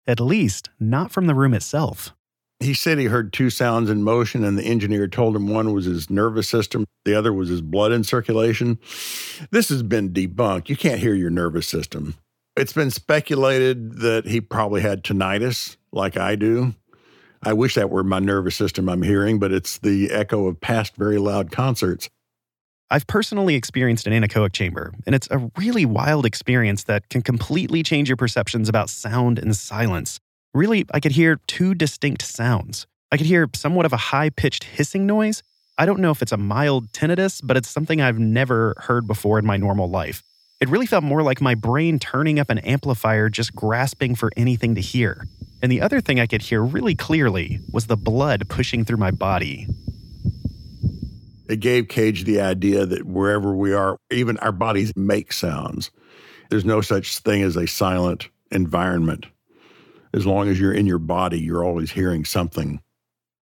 at 0.07 0.21
least 0.21 0.71
not 0.79 1.11
from 1.11 1.27
the 1.27 1.35
room 1.35 1.55
itself. 1.55 2.15
He 2.61 2.75
said 2.75 2.99
he 2.99 3.07
heard 3.07 3.33
two 3.33 3.49
sounds 3.49 3.89
in 3.89 4.03
motion, 4.03 4.45
and 4.45 4.59
the 4.59 4.65
engineer 4.65 5.09
told 5.09 5.35
him 5.35 5.49
one 5.49 5.73
was 5.73 5.87
his 5.87 6.11
nervous 6.11 6.47
system, 6.47 6.85
the 7.07 7.15
other 7.15 7.33
was 7.33 7.49
his 7.49 7.63
blood 7.63 7.91
in 7.91 8.05
circulation. 8.05 8.79
This 9.51 9.71
has 9.71 9.83
been 9.83 10.11
debunked. 10.11 10.69
You 10.69 10.77
can't 10.77 11.01
hear 11.01 11.15
your 11.15 11.31
nervous 11.31 11.67
system. 11.67 12.17
It's 12.57 12.75
been 12.75 12.91
speculated 12.91 14.01
that 14.01 14.27
he 14.27 14.43
probably 14.43 14.83
had 14.83 15.03
tinnitus, 15.03 15.77
like 15.93 16.19
I 16.19 16.37
do. 16.37 16.75
I 17.43 17.55
wish 17.55 17.75
that 17.77 17.89
were 17.89 18.05
my 18.05 18.19
nervous 18.19 18.57
system 18.57 18.91
I'm 18.91 19.03
hearing, 19.03 19.39
but 19.39 19.53
it's 19.53 19.79
the 19.79 20.11
echo 20.11 20.47
of 20.47 20.61
past 20.61 20.97
very 20.97 21.17
loud 21.17 21.51
concerts. 21.51 22.11
I've 22.93 23.07
personally 23.07 23.55
experienced 23.55 24.09
an 24.09 24.13
anechoic 24.13 24.53
chamber, 24.53 24.93
and 25.07 25.15
it's 25.15 25.29
a 25.31 25.49
really 25.57 25.87
wild 25.87 26.27
experience 26.27 26.83
that 26.85 27.09
can 27.09 27.23
completely 27.23 27.85
change 27.85 28.09
your 28.09 28.17
perceptions 28.17 28.69
about 28.69 28.91
sound 28.91 29.39
and 29.39 29.57
silence. 29.57 30.19
Really, 30.55 30.85
I 30.93 30.99
could 30.99 31.13
hear 31.13 31.39
two 31.47 31.77
distinct 31.77 32.23
sounds. 32.23 32.89
I 33.13 33.17
could 33.17 33.27
hear 33.27 33.49
somewhat 33.55 33.87
of 33.87 33.93
a 33.93 33.97
high 33.97 34.31
pitched 34.31 34.65
hissing 34.65 35.07
noise. 35.07 35.45
I 35.79 35.87
don't 35.87 36.01
know 36.01 36.11
if 36.11 36.21
it's 36.21 36.33
a 36.33 36.37
mild 36.37 36.91
tinnitus, 36.91 37.41
but 37.45 37.57
it's 37.57 37.71
something 37.71 38.01
I've 38.01 38.19
never 38.19 38.75
heard 38.79 39.07
before 39.07 39.39
in 39.39 39.47
my 39.47 39.57
normal 39.57 39.89
life. 39.89 40.25
It 40.61 40.69
really 40.69 40.87
felt 40.87 41.05
more 41.05 41.23
like 41.23 41.41
my 41.41 41.55
brain 41.55 42.01
turning 42.01 42.41
up 42.41 42.51
an 42.51 42.59
amplifier, 42.59 43.29
just 43.29 43.55
grasping 43.55 44.17
for 44.17 44.33
anything 44.37 44.75
to 44.75 44.81
hear. 44.81 45.25
And 45.63 45.71
the 45.71 45.81
other 45.81 46.01
thing 46.01 46.19
I 46.19 46.27
could 46.27 46.43
hear 46.43 46.61
really 46.61 46.97
clearly 46.97 47.61
was 47.73 47.87
the 47.87 47.97
blood 47.97 48.49
pushing 48.49 48.85
through 48.85 48.97
my 48.97 49.13
body. 49.13 49.69
It 51.51 51.61
gave 51.61 51.89
Cage 51.89 52.25
the 52.25 52.41
idea 52.41 52.87
that 52.87 53.07
wherever 53.07 53.55
we 53.55 53.75
are, 53.75 53.99
even 54.11 54.39
our 54.39 54.53
bodies 54.53 54.93
make 54.97 55.33
sounds. 55.33 55.91
There's 56.49 56.65
no 56.65 56.81
such 56.81 57.19
thing 57.19 57.43
as 57.43 57.57
a 57.57 57.67
silent 57.67 58.29
environment 58.51 59.27
as 60.13 60.27
long 60.27 60.49
as 60.49 60.59
you're 60.59 60.73
in 60.73 60.87
your 60.87 60.99
body, 60.99 61.41
you're 61.41 61.65
always 61.65 61.93
hearing 61.93 62.25
something. 62.25 62.81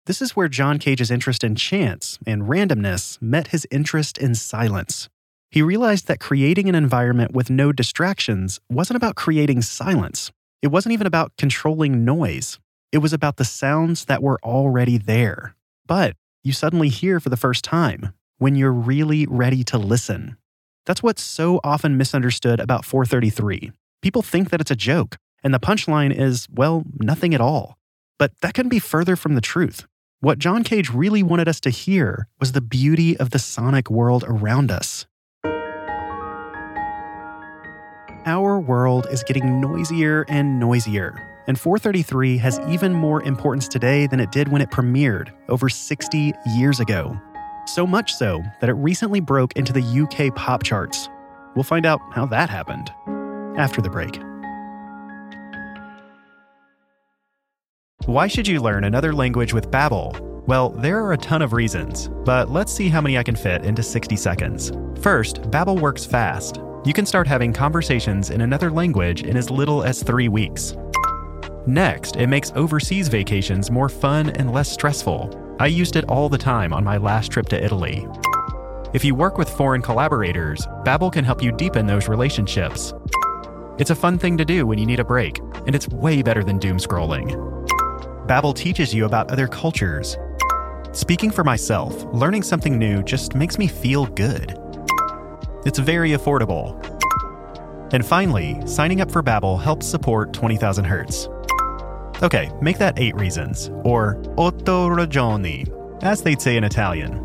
This 0.07 0.23
is 0.23 0.37
where 0.37 0.49
John 0.49 0.79
Cage's 0.79 1.11
interest 1.11 1.43
in 1.43 1.55
chance 1.57 2.19
and 2.27 2.43
randomness 2.43 3.21
met 3.21 3.49
his 3.49 3.67
interest 3.71 4.19
in 4.19 4.35
silence. 4.35 5.09
He 5.51 5.63
realized 5.63 6.07
that 6.09 6.21
creating 6.21 6.69
an 6.69 6.75
environment 6.75 7.33
with 7.33 7.51
no 7.51 7.73
distractions 7.73 8.61
wasn't 8.69 8.97
about 8.97 9.17
creating 9.17 9.63
silence. 9.63 10.31
It 10.63 10.69
wasn't 10.69 10.93
even 10.93 11.07
about 11.07 11.33
controlling 11.39 12.05
noise. 12.05 12.59
It 12.93 12.99
was 12.99 13.13
about 13.13 13.37
the 13.37 13.45
sounds 13.45 14.05
that 14.07 14.23
were 14.23 14.39
already 14.43 14.99
there. 14.99 15.55
But 15.87 16.17
you 16.47 16.53
suddenly 16.53 16.89
hear 16.89 17.19
for 17.19 17.29
the 17.29 17.37
first 17.37 17.65
time 17.65 18.13
when 18.39 18.55
you're 18.55 18.71
really 18.73 19.27
ready 19.27 19.65
to 19.65 19.77
listen. 19.77 20.37
That's 20.85 21.03
what's 21.03 21.23
so 21.23 21.59
often 21.65 21.97
misunderstood 21.97 22.61
about 22.61 22.85
433. 22.85 23.73
People 24.01 24.23
think 24.23 24.51
that 24.51 24.61
it's 24.61 24.71
a 24.71 24.77
joke, 24.77 25.17
and 25.43 25.53
the 25.53 25.59
punchline 25.59 26.17
is, 26.17 26.47
well, 26.49 26.85
nothing 27.01 27.35
at 27.35 27.41
all. 27.41 27.77
But 28.17 28.31
that 28.43 28.55
couldn't 28.55 28.71
be 28.71 28.79
further 28.79 29.17
from 29.17 29.35
the 29.35 29.41
truth. 29.41 29.87
What 30.21 30.39
John 30.39 30.63
Cage 30.63 30.91
really 30.91 31.25
wanted 31.25 31.49
us 31.49 31.59
to 31.61 31.71
hear 31.71 32.29
was 32.39 32.53
the 32.53 32.61
beauty 32.61 33.17
of 33.17 33.31
the 33.31 33.41
sonic 33.41 33.91
world 33.91 34.25
around 34.27 34.71
us. 34.71 35.05
Our 38.25 38.61
world 38.61 39.09
is 39.11 39.25
getting 39.25 39.61
noisier 39.61 40.25
and 40.29 40.61
noisier, 40.61 41.36
and 41.47 41.59
433 41.59 42.39
has 42.39 42.61
even 42.69 42.93
more 42.93 43.23
importance 43.23 43.69
today 43.69 44.07
than 44.07 44.21
it 44.21 44.33
did 44.33 44.49
when 44.49 44.63
it 44.63 44.71
premiered 44.71 45.33
over 45.49 45.69
60 45.69 46.33
years 46.57 46.81
ago. 46.81 47.17
So 47.67 47.87
much 47.87 48.15
so 48.15 48.43
that 48.61 48.71
it 48.71 48.75
recently 48.75 49.21
broke 49.21 49.53
into 49.55 49.73
the 49.73 49.83
UK 49.83 50.35
pop 50.35 50.63
charts. 50.63 51.09
We'll 51.55 51.65
find 51.65 51.87
out 51.87 52.01
how 52.13 52.27
that 52.27 52.51
happened 52.51 52.91
after 53.59 53.81
the 53.81 53.91
break. 53.91 54.19
Why 58.05 58.29
should 58.29 58.47
you 58.47 58.61
learn 58.61 58.85
another 58.85 59.13
language 59.13 59.53
with 59.53 59.71
Babbel? 59.71 60.21
Well, 60.47 60.71
there 60.71 61.03
are 61.03 61.13
a 61.13 61.17
ton 61.17 61.43
of 61.43 61.53
reasons, 61.53 62.09
but 62.25 62.51
let's 62.51 62.73
see 62.73 62.89
how 62.89 63.01
many 63.01 63.19
I 63.19 63.25
can 63.25 63.35
fit 63.35 63.65
into 63.65 63.83
60 63.83 64.15
seconds. 64.15 64.71
First, 65.01 65.43
Babbel 65.51 65.81
works 65.81 66.07
fast. 66.07 66.61
You 66.85 66.93
can 66.93 67.05
start 67.05 67.27
having 67.27 67.53
conversations 67.53 68.31
in 68.31 68.43
another 68.43 68.71
language 68.71 69.25
in 69.25 69.37
as 69.37 69.51
little 69.51 69.83
as 69.83 70.05
3 70.05 70.29
weeks. 70.29 70.77
Next, 71.67 72.15
it 72.15 72.29
makes 72.29 72.53
overseas 72.55 73.09
vacations 73.09 73.73
more 73.73 73.89
fun 73.89 74.31
and 74.31 74.53
less 74.53 74.71
stressful. 74.71 75.57
I 75.59 75.67
used 75.67 75.97
it 75.97 76.05
all 76.05 76.29
the 76.29 76.39
time 76.39 76.73
on 76.73 76.85
my 76.85 76.97
last 76.97 77.33
trip 77.33 77.49
to 77.49 77.63
Italy. 77.63 78.07
If 78.93 79.05
you 79.05 79.17
work 79.17 79.37
with 79.37 79.51
foreign 79.51 79.83
collaborators, 79.83 80.65
Babbel 80.85 81.13
can 81.13 81.25
help 81.25 81.43
you 81.43 81.51
deepen 81.51 81.87
those 81.87 82.07
relationships. 82.07 82.95
It's 83.79 83.91
a 83.91 83.97
fun 83.97 84.17
thing 84.17 84.39
to 84.39 84.45
do 84.45 84.65
when 84.65 84.79
you 84.79 84.87
need 84.87 85.01
a 85.01 85.05
break, 85.05 85.41
and 85.67 85.75
it's 85.75 85.89
way 85.89 86.23
better 86.23 86.45
than 86.45 86.59
doom 86.59 86.79
scrolling. 86.79 87.35
Babbel 88.29 88.55
teaches 88.55 88.95
you 88.95 89.05
about 89.05 89.33
other 89.33 89.49
cultures. 89.49 90.17
Speaking 90.93 91.33
for 91.33 91.43
myself, 91.43 92.05
learning 92.13 92.45
something 92.45 92.79
new 92.79 93.03
just 93.03 93.35
makes 93.35 93.59
me 93.59 93.67
feel 93.67 94.07
good. 94.07 94.57
It's 95.65 95.81
very 95.81 96.11
affordable. 96.11 96.81
And 97.93 98.07
finally, 98.07 98.65
signing 98.67 99.01
up 99.01 99.11
for 99.11 99.23
Babbel 99.23 99.61
helps 99.61 99.87
support 99.87 100.33
20,000 100.33 100.85
Hertz. 100.85 101.29
Okay, 102.23 102.51
make 102.63 102.79
that 102.79 102.99
8 102.99 103.15
reasons, 103.17 103.71
or 103.85 104.17
otto 104.39 104.89
ragioni, 104.89 105.69
as 106.03 106.23
they'd 106.23 106.41
say 106.41 106.57
in 106.57 106.65
Italian. 106.65 107.23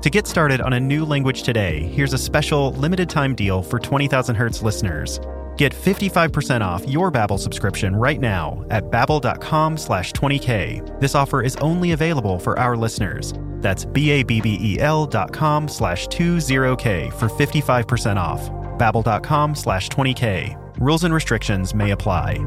To 0.00 0.10
get 0.10 0.26
started 0.26 0.60
on 0.60 0.72
a 0.72 0.80
new 0.80 1.04
language 1.04 1.42
today, 1.42 1.82
here's 1.82 2.14
a 2.14 2.18
special 2.18 2.72
limited 2.72 3.10
time 3.10 3.34
deal 3.34 3.62
for 3.62 3.78
20,000 3.78 4.34
Hertz 4.34 4.62
listeners. 4.62 5.20
Get 5.58 5.74
55% 5.74 6.62
off 6.62 6.88
your 6.88 7.12
Babbel 7.12 7.38
subscription 7.38 7.94
right 7.94 8.18
now 8.18 8.64
at 8.70 8.90
babbel.com 8.90 9.76
slash 9.76 10.12
20k. 10.12 10.98
This 10.98 11.14
offer 11.14 11.42
is 11.42 11.56
only 11.56 11.92
available 11.92 12.38
for 12.38 12.58
our 12.58 12.74
listeners. 12.74 13.34
That's 13.60 13.84
B-A-B-B-E-L 13.84 15.06
dot 15.06 15.32
com 15.32 15.68
slash 15.68 16.08
20K 16.08 17.12
for 17.12 17.28
55% 17.28 18.16
off. 18.16 18.50
Babbel.com 18.78 19.54
slash 19.54 19.88
20K. 19.90 20.58
Rules 20.80 21.04
and 21.04 21.14
restrictions 21.14 21.74
may 21.74 21.92
apply. 21.92 22.38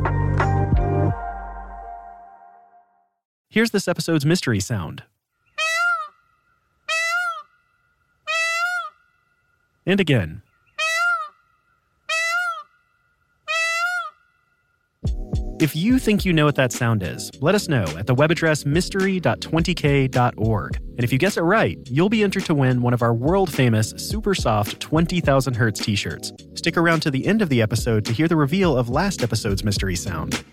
Here's 3.55 3.71
this 3.71 3.87
episode's 3.87 4.25
mystery 4.25 4.59
sound. 4.59 5.03
And 9.85 10.01
again. 10.01 10.41
If 15.61 15.73
you 15.73 15.99
think 15.99 16.25
you 16.25 16.33
know 16.33 16.43
what 16.43 16.55
that 16.55 16.73
sound 16.73 17.01
is, 17.01 17.31
let 17.39 17.55
us 17.55 17.69
know 17.69 17.85
at 17.97 18.07
the 18.07 18.13
web 18.13 18.29
address 18.29 18.65
mystery.20k.org. 18.65 20.75
And 20.75 21.03
if 21.05 21.13
you 21.13 21.17
guess 21.17 21.37
it 21.37 21.43
right, 21.43 21.79
you'll 21.89 22.09
be 22.09 22.23
entered 22.23 22.43
to 22.47 22.53
win 22.53 22.81
one 22.81 22.93
of 22.93 23.01
our 23.01 23.13
world 23.13 23.49
famous 23.49 23.93
super 23.95 24.35
soft 24.35 24.81
20,000 24.81 25.53
Hertz 25.53 25.79
t 25.79 25.95
shirts. 25.95 26.33
Stick 26.55 26.75
around 26.75 26.99
to 27.03 27.09
the 27.09 27.25
end 27.25 27.41
of 27.41 27.47
the 27.47 27.61
episode 27.61 28.03
to 28.03 28.11
hear 28.11 28.27
the 28.27 28.35
reveal 28.35 28.75
of 28.75 28.89
last 28.89 29.23
episode's 29.23 29.63
mystery 29.63 29.95
sound. 29.95 30.43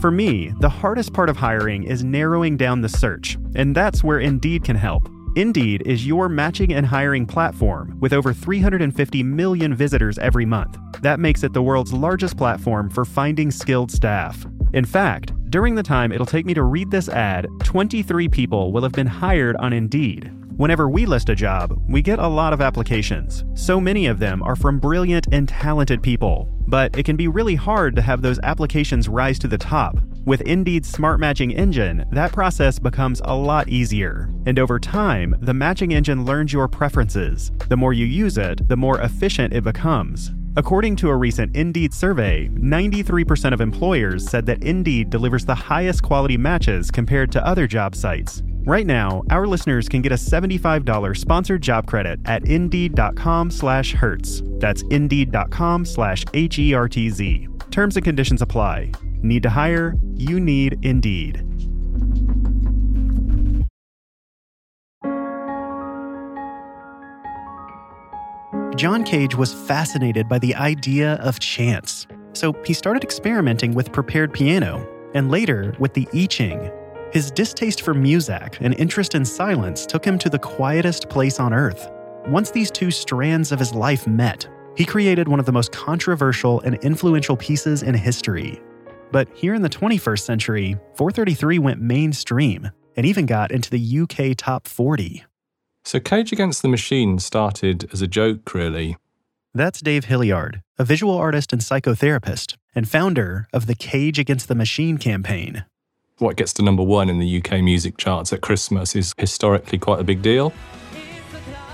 For 0.00 0.10
me, 0.10 0.54
the 0.60 0.68
hardest 0.70 1.12
part 1.12 1.28
of 1.28 1.36
hiring 1.36 1.82
is 1.82 2.02
narrowing 2.02 2.56
down 2.56 2.80
the 2.80 2.88
search, 2.88 3.36
and 3.54 3.76
that's 3.76 4.02
where 4.02 4.18
Indeed 4.18 4.64
can 4.64 4.74
help. 4.74 5.10
Indeed 5.36 5.82
is 5.84 6.06
your 6.06 6.30
matching 6.30 6.72
and 6.72 6.86
hiring 6.86 7.26
platform 7.26 7.98
with 8.00 8.14
over 8.14 8.32
350 8.32 9.22
million 9.22 9.74
visitors 9.74 10.18
every 10.18 10.46
month. 10.46 10.78
That 11.02 11.20
makes 11.20 11.42
it 11.42 11.52
the 11.52 11.60
world's 11.60 11.92
largest 11.92 12.38
platform 12.38 12.88
for 12.88 13.04
finding 13.04 13.50
skilled 13.50 13.90
staff. 13.90 14.46
In 14.72 14.86
fact, 14.86 15.34
during 15.50 15.74
the 15.74 15.82
time 15.82 16.12
it'll 16.12 16.24
take 16.24 16.46
me 16.46 16.54
to 16.54 16.62
read 16.62 16.90
this 16.90 17.10
ad, 17.10 17.46
23 17.64 18.26
people 18.26 18.72
will 18.72 18.82
have 18.82 18.92
been 18.92 19.06
hired 19.06 19.56
on 19.56 19.74
Indeed. 19.74 20.32
Whenever 20.60 20.90
we 20.90 21.06
list 21.06 21.30
a 21.30 21.34
job, 21.34 21.82
we 21.88 22.02
get 22.02 22.18
a 22.18 22.28
lot 22.28 22.52
of 22.52 22.60
applications. 22.60 23.44
So 23.54 23.80
many 23.80 24.04
of 24.04 24.18
them 24.18 24.42
are 24.42 24.54
from 24.54 24.78
brilliant 24.78 25.26
and 25.32 25.48
talented 25.48 26.02
people. 26.02 26.50
But 26.68 26.98
it 26.98 27.06
can 27.06 27.16
be 27.16 27.28
really 27.28 27.54
hard 27.54 27.96
to 27.96 28.02
have 28.02 28.20
those 28.20 28.38
applications 28.40 29.08
rise 29.08 29.38
to 29.38 29.48
the 29.48 29.56
top. 29.56 29.96
With 30.26 30.42
Indeed's 30.42 30.90
smart 30.90 31.18
matching 31.18 31.50
engine, 31.50 32.04
that 32.12 32.34
process 32.34 32.78
becomes 32.78 33.22
a 33.24 33.34
lot 33.34 33.70
easier. 33.70 34.30
And 34.44 34.58
over 34.58 34.78
time, 34.78 35.34
the 35.40 35.54
matching 35.54 35.94
engine 35.94 36.26
learns 36.26 36.52
your 36.52 36.68
preferences. 36.68 37.50
The 37.70 37.78
more 37.78 37.94
you 37.94 38.04
use 38.04 38.36
it, 38.36 38.68
the 38.68 38.76
more 38.76 39.00
efficient 39.00 39.54
it 39.54 39.64
becomes. 39.64 40.30
According 40.58 40.96
to 40.96 41.08
a 41.08 41.16
recent 41.16 41.56
Indeed 41.56 41.94
survey, 41.94 42.48
93% 42.48 43.54
of 43.54 43.62
employers 43.62 44.28
said 44.28 44.44
that 44.44 44.62
Indeed 44.62 45.08
delivers 45.08 45.46
the 45.46 45.54
highest 45.54 46.02
quality 46.02 46.36
matches 46.36 46.90
compared 46.90 47.32
to 47.32 47.46
other 47.46 47.66
job 47.66 47.94
sites. 47.94 48.42
Right 48.70 48.86
now, 48.86 49.24
our 49.30 49.48
listeners 49.48 49.88
can 49.88 50.00
get 50.00 50.12
a 50.12 50.14
$75 50.14 51.16
sponsored 51.16 51.60
job 51.60 51.88
credit 51.88 52.20
at 52.24 52.46
indeed.com 52.46 53.50
slash 53.50 53.94
hertz. 53.94 54.44
That's 54.60 54.82
indeed.com 54.82 55.84
slash 55.84 56.24
H-E-R-T-Z. 56.34 57.48
Terms 57.72 57.96
and 57.96 58.04
conditions 58.04 58.42
apply. 58.42 58.92
Need 59.22 59.42
to 59.42 59.50
hire? 59.50 59.96
You 60.14 60.38
need 60.38 60.78
Indeed. 60.84 61.42
John 68.76 69.02
Cage 69.02 69.34
was 69.34 69.52
fascinated 69.52 70.28
by 70.28 70.38
the 70.38 70.54
idea 70.54 71.14
of 71.14 71.40
chance. 71.40 72.06
So 72.34 72.52
he 72.64 72.72
started 72.74 73.02
experimenting 73.02 73.74
with 73.74 73.90
prepared 73.90 74.32
piano 74.32 74.86
and 75.14 75.28
later 75.28 75.74
with 75.80 75.92
the 75.94 76.06
I 76.14 76.26
Ching. 76.26 76.70
His 77.12 77.32
distaste 77.32 77.82
for 77.82 77.92
Muzak 77.92 78.58
and 78.60 78.72
interest 78.74 79.16
in 79.16 79.24
silence 79.24 79.84
took 79.84 80.04
him 80.04 80.16
to 80.20 80.30
the 80.30 80.38
quietest 80.38 81.08
place 81.08 81.40
on 81.40 81.52
earth. 81.52 81.90
Once 82.28 82.52
these 82.52 82.70
two 82.70 82.92
strands 82.92 83.50
of 83.50 83.58
his 83.58 83.74
life 83.74 84.06
met, 84.06 84.48
he 84.76 84.84
created 84.84 85.26
one 85.26 85.40
of 85.40 85.46
the 85.46 85.52
most 85.52 85.72
controversial 85.72 86.60
and 86.60 86.76
influential 86.84 87.36
pieces 87.36 87.82
in 87.82 87.94
history. 87.94 88.60
But 89.10 89.28
here 89.34 89.54
in 89.54 89.62
the 89.62 89.68
21st 89.68 90.20
century, 90.20 90.76
433 90.94 91.58
went 91.58 91.80
mainstream 91.80 92.70
and 92.96 93.04
even 93.04 93.26
got 93.26 93.50
into 93.50 93.70
the 93.70 94.00
UK 94.00 94.36
top 94.36 94.68
40. 94.68 95.24
So 95.84 95.98
Cage 95.98 96.30
Against 96.30 96.62
the 96.62 96.68
Machine 96.68 97.18
started 97.18 97.88
as 97.92 98.02
a 98.02 98.06
joke, 98.06 98.54
really. 98.54 98.96
That's 99.52 99.80
Dave 99.80 100.04
Hilliard, 100.04 100.62
a 100.78 100.84
visual 100.84 101.16
artist 101.16 101.52
and 101.52 101.60
psychotherapist, 101.60 102.56
and 102.72 102.88
founder 102.88 103.48
of 103.52 103.66
the 103.66 103.74
Cage 103.74 104.20
Against 104.20 104.46
the 104.46 104.54
Machine 104.54 104.96
campaign. 104.96 105.64
What 106.20 106.36
gets 106.36 106.52
to 106.54 106.62
number 106.62 106.82
one 106.82 107.08
in 107.08 107.18
the 107.18 107.42
UK 107.42 107.62
music 107.62 107.96
charts 107.96 108.30
at 108.34 108.42
Christmas 108.42 108.94
is 108.94 109.14
historically 109.16 109.78
quite 109.78 110.00
a 110.00 110.04
big 110.04 110.20
deal. 110.20 110.52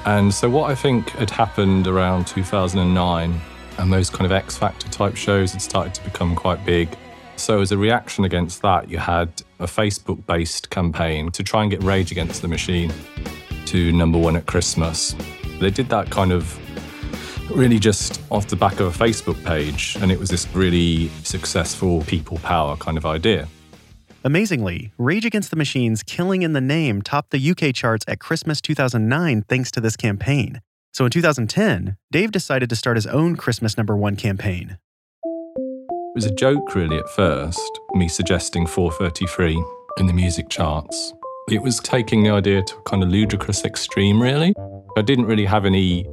And 0.05 0.33
so, 0.33 0.49
what 0.49 0.71
I 0.71 0.75
think 0.77 1.11
had 1.11 1.31
happened 1.31 1.89
around 1.89 2.29
2009, 2.29 3.41
and 3.79 3.93
those 3.93 4.09
kind 4.09 4.25
of 4.25 4.31
X 4.31 4.57
Factor 4.57 4.89
type 4.89 5.17
shows 5.17 5.51
had 5.51 5.61
started 5.61 5.95
to 5.95 6.05
become 6.05 6.37
quite 6.37 6.65
big. 6.65 6.97
So, 7.35 7.61
as 7.61 7.73
a 7.73 7.77
reaction 7.77 8.25
against 8.25 8.63
that, 8.63 8.89
you 8.89 8.99
had 8.99 9.31
a 9.59 9.67
Facebook 9.67 10.25
based 10.27 10.71
campaign 10.71 11.33
to 11.33 11.43
try 11.43 11.63
and 11.63 11.71
get 11.73 11.83
Rage 11.83 12.13
Against 12.13 12.41
the 12.41 12.49
Machine 12.49 12.93
to 13.65 13.91
number 13.91 14.17
one 14.17 14.37
at 14.37 14.47
Christmas. 14.47 15.17
They 15.59 15.71
did 15.71 15.89
that 15.89 16.09
kind 16.11 16.31
of 16.31 16.57
really 17.51 17.81
just 17.81 18.23
off 18.31 18.47
the 18.47 18.55
back 18.55 18.79
of 18.79 18.95
a 18.95 19.05
Facebook 19.05 19.45
page, 19.45 19.97
and 20.01 20.13
it 20.13 20.21
was 20.21 20.31
this 20.31 20.47
really 20.55 21.09
successful 21.25 22.03
people 22.03 22.39
power 22.45 22.77
kind 22.77 22.97
of 22.97 23.05
idea. 23.05 23.49
Amazingly, 24.27 24.93
Rage 24.99 25.25
Against 25.25 25.51
the 25.51 25.57
Machine's 25.57 26.03
Killing 26.03 26.43
in 26.43 26.53
the 26.53 26.61
Name 26.61 27.01
topped 27.01 27.31
the 27.31 27.51
UK 27.53 27.73
charts 27.73 28.05
at 28.09 28.19
Christmas 28.19 28.61
2009 28.61 29.43
thanks 29.43 29.71
to 29.71 29.81
this 29.81 29.97
campaign. 29.97 30.63
So 30.93 31.05
in 31.05 31.13
2010, 31.13 31.97
Dave 32.11 32.33
decided 32.33 32.69
to 32.71 32.75
start 32.75 32.97
his 32.97 33.07
own 33.07 33.37
Christmas 33.37 33.77
number 33.77 33.97
one 33.97 34.17
campaign. 34.17 34.79
It 35.25 36.17
was 36.17 36.27
a 36.27 36.35
joke, 36.35 36.75
really, 36.75 36.99
at 36.99 37.09
first, 37.11 37.71
me 37.95 38.09
suggesting 38.09 38.67
433 38.67 39.65
in 39.99 40.07
the 40.09 40.13
music 40.13 40.49
charts. 40.49 41.13
It 41.49 41.63
was 41.63 41.79
taking 41.79 42.25
the 42.25 42.31
idea 42.31 42.65
to 42.65 42.77
a 42.79 42.83
kind 42.83 43.05
of 43.05 43.11
ludicrous 43.11 43.65
extreme, 43.65 44.21
really. 44.21 44.53
I 44.99 45.03
didn't 45.03 45.27
really 45.27 45.45
have 45.45 45.65
any 45.65 46.05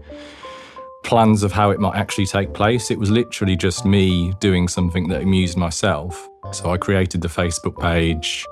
plans 1.04 1.42
of 1.42 1.52
how 1.52 1.72
it 1.72 1.80
might 1.80 1.96
actually 1.96 2.28
take 2.28 2.54
place. 2.54 2.92
It 2.92 3.00
was 3.00 3.10
literally 3.10 3.56
just 3.56 3.86
me 3.86 4.34
doing 4.40 4.68
something 4.68 5.08
that 5.08 5.24
amused 5.24 5.58
myself. 5.58 6.30
So 6.52 6.72
I 6.72 6.78
created 6.78 7.22
the 7.22 7.28
Facebook 7.28 7.80
page. 7.80 8.46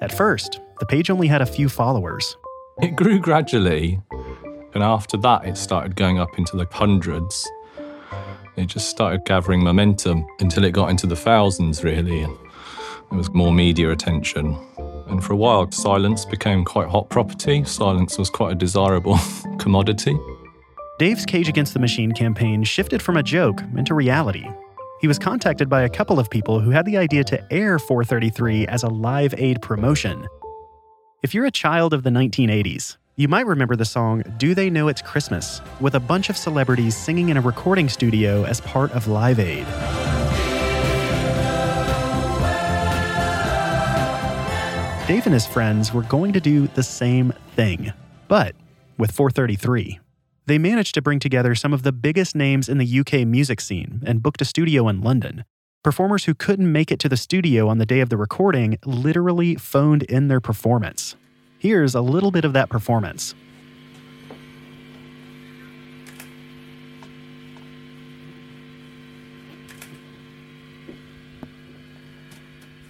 At 0.00 0.12
first, 0.12 0.60
the 0.80 0.86
page 0.86 1.10
only 1.10 1.28
had 1.28 1.42
a 1.42 1.46
few 1.46 1.68
followers. 1.68 2.36
It 2.82 2.96
grew 2.96 3.20
gradually, 3.20 4.00
and 4.74 4.82
after 4.82 5.16
that, 5.18 5.46
it 5.46 5.56
started 5.56 5.94
going 5.94 6.18
up 6.18 6.36
into 6.38 6.56
the 6.56 6.66
hundreds. 6.70 7.48
It 8.56 8.66
just 8.66 8.88
started 8.88 9.24
gathering 9.24 9.62
momentum 9.62 10.26
until 10.40 10.64
it 10.64 10.72
got 10.72 10.90
into 10.90 11.06
the 11.06 11.16
thousands, 11.16 11.84
really, 11.84 12.22
and 12.22 12.36
there 13.10 13.18
was 13.18 13.32
more 13.32 13.52
media 13.52 13.90
attention. 13.90 14.56
And 15.06 15.22
for 15.22 15.34
a 15.34 15.36
while, 15.36 15.70
silence 15.70 16.24
became 16.24 16.64
quite 16.64 16.88
hot 16.88 17.10
property. 17.10 17.62
Silence 17.64 18.18
was 18.18 18.30
quite 18.30 18.52
a 18.52 18.54
desirable 18.56 19.18
commodity. 19.58 20.18
Dave's 20.98 21.26
Cage 21.26 21.48
Against 21.48 21.74
the 21.74 21.80
Machine 21.80 22.12
campaign 22.12 22.62
shifted 22.64 23.02
from 23.02 23.16
a 23.16 23.22
joke 23.22 23.60
into 23.76 23.94
reality. 23.94 24.46
He 25.04 25.08
was 25.08 25.18
contacted 25.18 25.68
by 25.68 25.82
a 25.82 25.88
couple 25.90 26.18
of 26.18 26.30
people 26.30 26.60
who 26.60 26.70
had 26.70 26.86
the 26.86 26.96
idea 26.96 27.24
to 27.24 27.52
air 27.52 27.78
433 27.78 28.66
as 28.68 28.84
a 28.84 28.88
live 28.88 29.34
aid 29.36 29.60
promotion. 29.60 30.26
If 31.22 31.34
you're 31.34 31.44
a 31.44 31.50
child 31.50 31.92
of 31.92 32.04
the 32.04 32.08
1980s, 32.08 32.96
you 33.16 33.28
might 33.28 33.44
remember 33.44 33.76
the 33.76 33.84
song 33.84 34.22
Do 34.38 34.54
They 34.54 34.70
Know 34.70 34.88
It's 34.88 35.02
Christmas, 35.02 35.60
with 35.78 35.94
a 35.94 36.00
bunch 36.00 36.30
of 36.30 36.38
celebrities 36.38 36.96
singing 36.96 37.28
in 37.28 37.36
a 37.36 37.42
recording 37.42 37.90
studio 37.90 38.44
as 38.44 38.62
part 38.62 38.92
of 38.92 39.06
Live 39.06 39.38
Aid. 39.38 39.66
Dave 45.06 45.26
and 45.26 45.34
his 45.34 45.46
friends 45.46 45.92
were 45.92 46.04
going 46.04 46.32
to 46.32 46.40
do 46.40 46.66
the 46.68 46.82
same 46.82 47.34
thing, 47.56 47.92
but 48.26 48.54
with 48.96 49.10
433. 49.10 50.00
They 50.46 50.58
managed 50.58 50.94
to 50.94 51.02
bring 51.02 51.20
together 51.20 51.54
some 51.54 51.72
of 51.72 51.84
the 51.84 51.92
biggest 51.92 52.36
names 52.36 52.68
in 52.68 52.76
the 52.76 53.00
UK 53.00 53.26
music 53.26 53.62
scene 53.62 54.02
and 54.04 54.22
booked 54.22 54.42
a 54.42 54.44
studio 54.44 54.88
in 54.88 55.00
London. 55.00 55.46
Performers 55.82 56.26
who 56.26 56.34
couldn't 56.34 56.70
make 56.70 56.92
it 56.92 56.98
to 57.00 57.08
the 57.08 57.16
studio 57.16 57.66
on 57.68 57.78
the 57.78 57.86
day 57.86 58.00
of 58.00 58.10
the 58.10 58.18
recording 58.18 58.78
literally 58.84 59.54
phoned 59.54 60.02
in 60.02 60.28
their 60.28 60.40
performance. 60.40 61.16
Here's 61.58 61.94
a 61.94 62.02
little 62.02 62.30
bit 62.30 62.44
of 62.44 62.52
that 62.52 62.68
performance. 62.68 63.34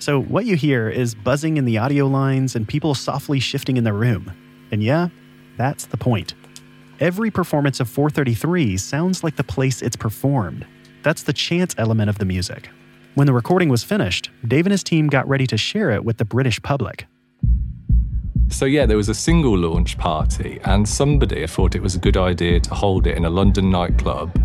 So, 0.01 0.21
what 0.21 0.45
you 0.45 0.57
hear 0.57 0.91
is 0.91 1.15
buzzing 1.15 1.57
in 1.57 1.65
the 1.65 1.79
audio 1.79 2.07
lines 2.09 2.57
and 2.57 2.67
people 2.69 2.95
softly 2.95 3.39
shifting 3.39 3.77
in 3.77 3.85
the 3.85 3.93
room. 3.93 4.33
And 4.73 4.83
yeah, 4.83 5.09
that's 5.57 5.87
the 5.87 5.97
point. 5.97 6.35
Every 7.01 7.29
performance 7.29 7.81
of 7.81 7.89
433 7.89 8.77
sounds 8.77 9.25
like 9.25 9.35
the 9.35 9.43
place 9.43 9.83
it's 9.83 9.97
performed. 9.97 10.65
That's 11.03 11.25
the 11.25 11.33
chance 11.33 11.75
element 11.77 12.09
of 12.09 12.19
the 12.19 12.25
music. 12.25 12.71
When 13.17 13.27
the 13.27 13.33
recording 13.33 13.69
was 13.69 13.83
finished, 13.83 14.31
Dave 14.47 14.67
and 14.67 14.71
his 14.71 14.85
team 14.85 15.09
got 15.09 15.29
ready 15.29 15.45
to 15.49 15.57
share 15.57 15.91
it 15.91 16.05
with 16.05 16.19
the 16.19 16.25
British 16.25 16.63
public. 16.63 17.07
So, 18.49 18.65
yeah, 18.65 18.87
there 18.87 18.97
was 18.97 19.09
a 19.09 19.15
single 19.15 19.59
launch 19.59 19.99
party, 19.99 20.61
and 20.65 20.89
somebody 20.89 21.45
thought 21.49 21.75
it 21.75 21.83
was 21.83 21.97
a 21.97 21.99
good 21.99 22.17
idea 22.17 22.61
to 22.61 22.75
hold 22.75 23.09
it 23.09 23.17
in 23.17 23.25
a 23.25 23.31
London 23.31 23.71
nightclub. 23.71 24.41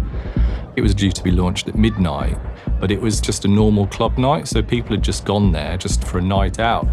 It 0.76 0.82
was 0.82 0.96
due 0.96 1.12
to 1.12 1.24
be 1.24 1.30
launched 1.30 1.68
at 1.68 1.76
midnight, 1.76 2.40
but 2.80 2.90
it 2.90 3.00
was 3.00 3.22
just 3.22 3.46
a 3.46 3.48
normal 3.48 3.86
club 3.86 4.18
night, 4.18 4.48
so 4.48 4.64
people 4.64 4.96
had 4.96 5.04
just 5.04 5.24
gone 5.24 5.52
there 5.52 5.78
just 5.78 6.04
for 6.04 6.18
a 6.18 6.22
night 6.22 6.58
out. 6.58 6.88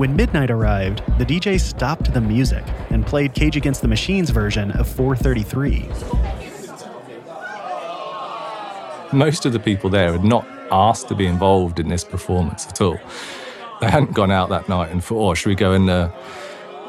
When 0.00 0.16
midnight 0.16 0.50
arrived, 0.50 1.02
the 1.18 1.26
DJ 1.26 1.60
stopped 1.60 2.14
the 2.14 2.22
music 2.22 2.64
and 2.88 3.06
played 3.06 3.34
Cage 3.34 3.58
Against 3.58 3.82
the 3.82 3.88
Machines 3.88 4.30
version 4.30 4.70
of 4.70 4.88
433. 4.88 5.90
Most 9.12 9.44
of 9.44 9.52
the 9.52 9.60
people 9.62 9.90
there 9.90 10.12
had 10.12 10.24
not 10.24 10.48
asked 10.70 11.08
to 11.08 11.14
be 11.14 11.26
involved 11.26 11.78
in 11.78 11.88
this 11.88 12.02
performance 12.02 12.66
at 12.66 12.80
all. 12.80 12.98
They 13.82 13.90
hadn't 13.90 14.14
gone 14.14 14.30
out 14.30 14.48
that 14.48 14.70
night 14.70 14.90
and 14.90 15.04
thought, 15.04 15.32
oh, 15.32 15.34
should 15.34 15.50
we 15.50 15.54
go 15.54 15.74
and 15.74 15.90
uh, 15.90 16.10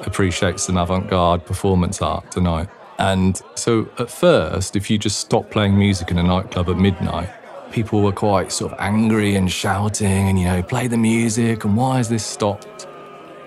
appreciate 0.05 0.61
some 0.61 0.77
avant 0.77 1.09
garde 1.09 1.45
performance 1.45 2.01
art 2.01 2.31
tonight? 2.31 2.69
And 2.97 3.41
so 3.55 3.89
at 3.99 4.09
first, 4.09 4.77
if 4.77 4.89
you 4.89 4.97
just 4.97 5.19
stop 5.19 5.51
playing 5.51 5.77
music 5.77 6.11
in 6.11 6.17
a 6.17 6.23
nightclub 6.23 6.69
at 6.69 6.77
midnight, 6.77 7.29
people 7.73 8.03
were 8.03 8.13
quite 8.13 8.53
sort 8.53 8.71
of 8.71 8.79
angry 8.79 9.35
and 9.35 9.51
shouting 9.51 10.29
and, 10.29 10.39
you 10.39 10.45
know, 10.45 10.63
play 10.63 10.87
the 10.87 10.97
music 10.97 11.65
and 11.65 11.75
why 11.75 11.99
is 11.99 12.07
this 12.07 12.25
stopped? 12.25 12.87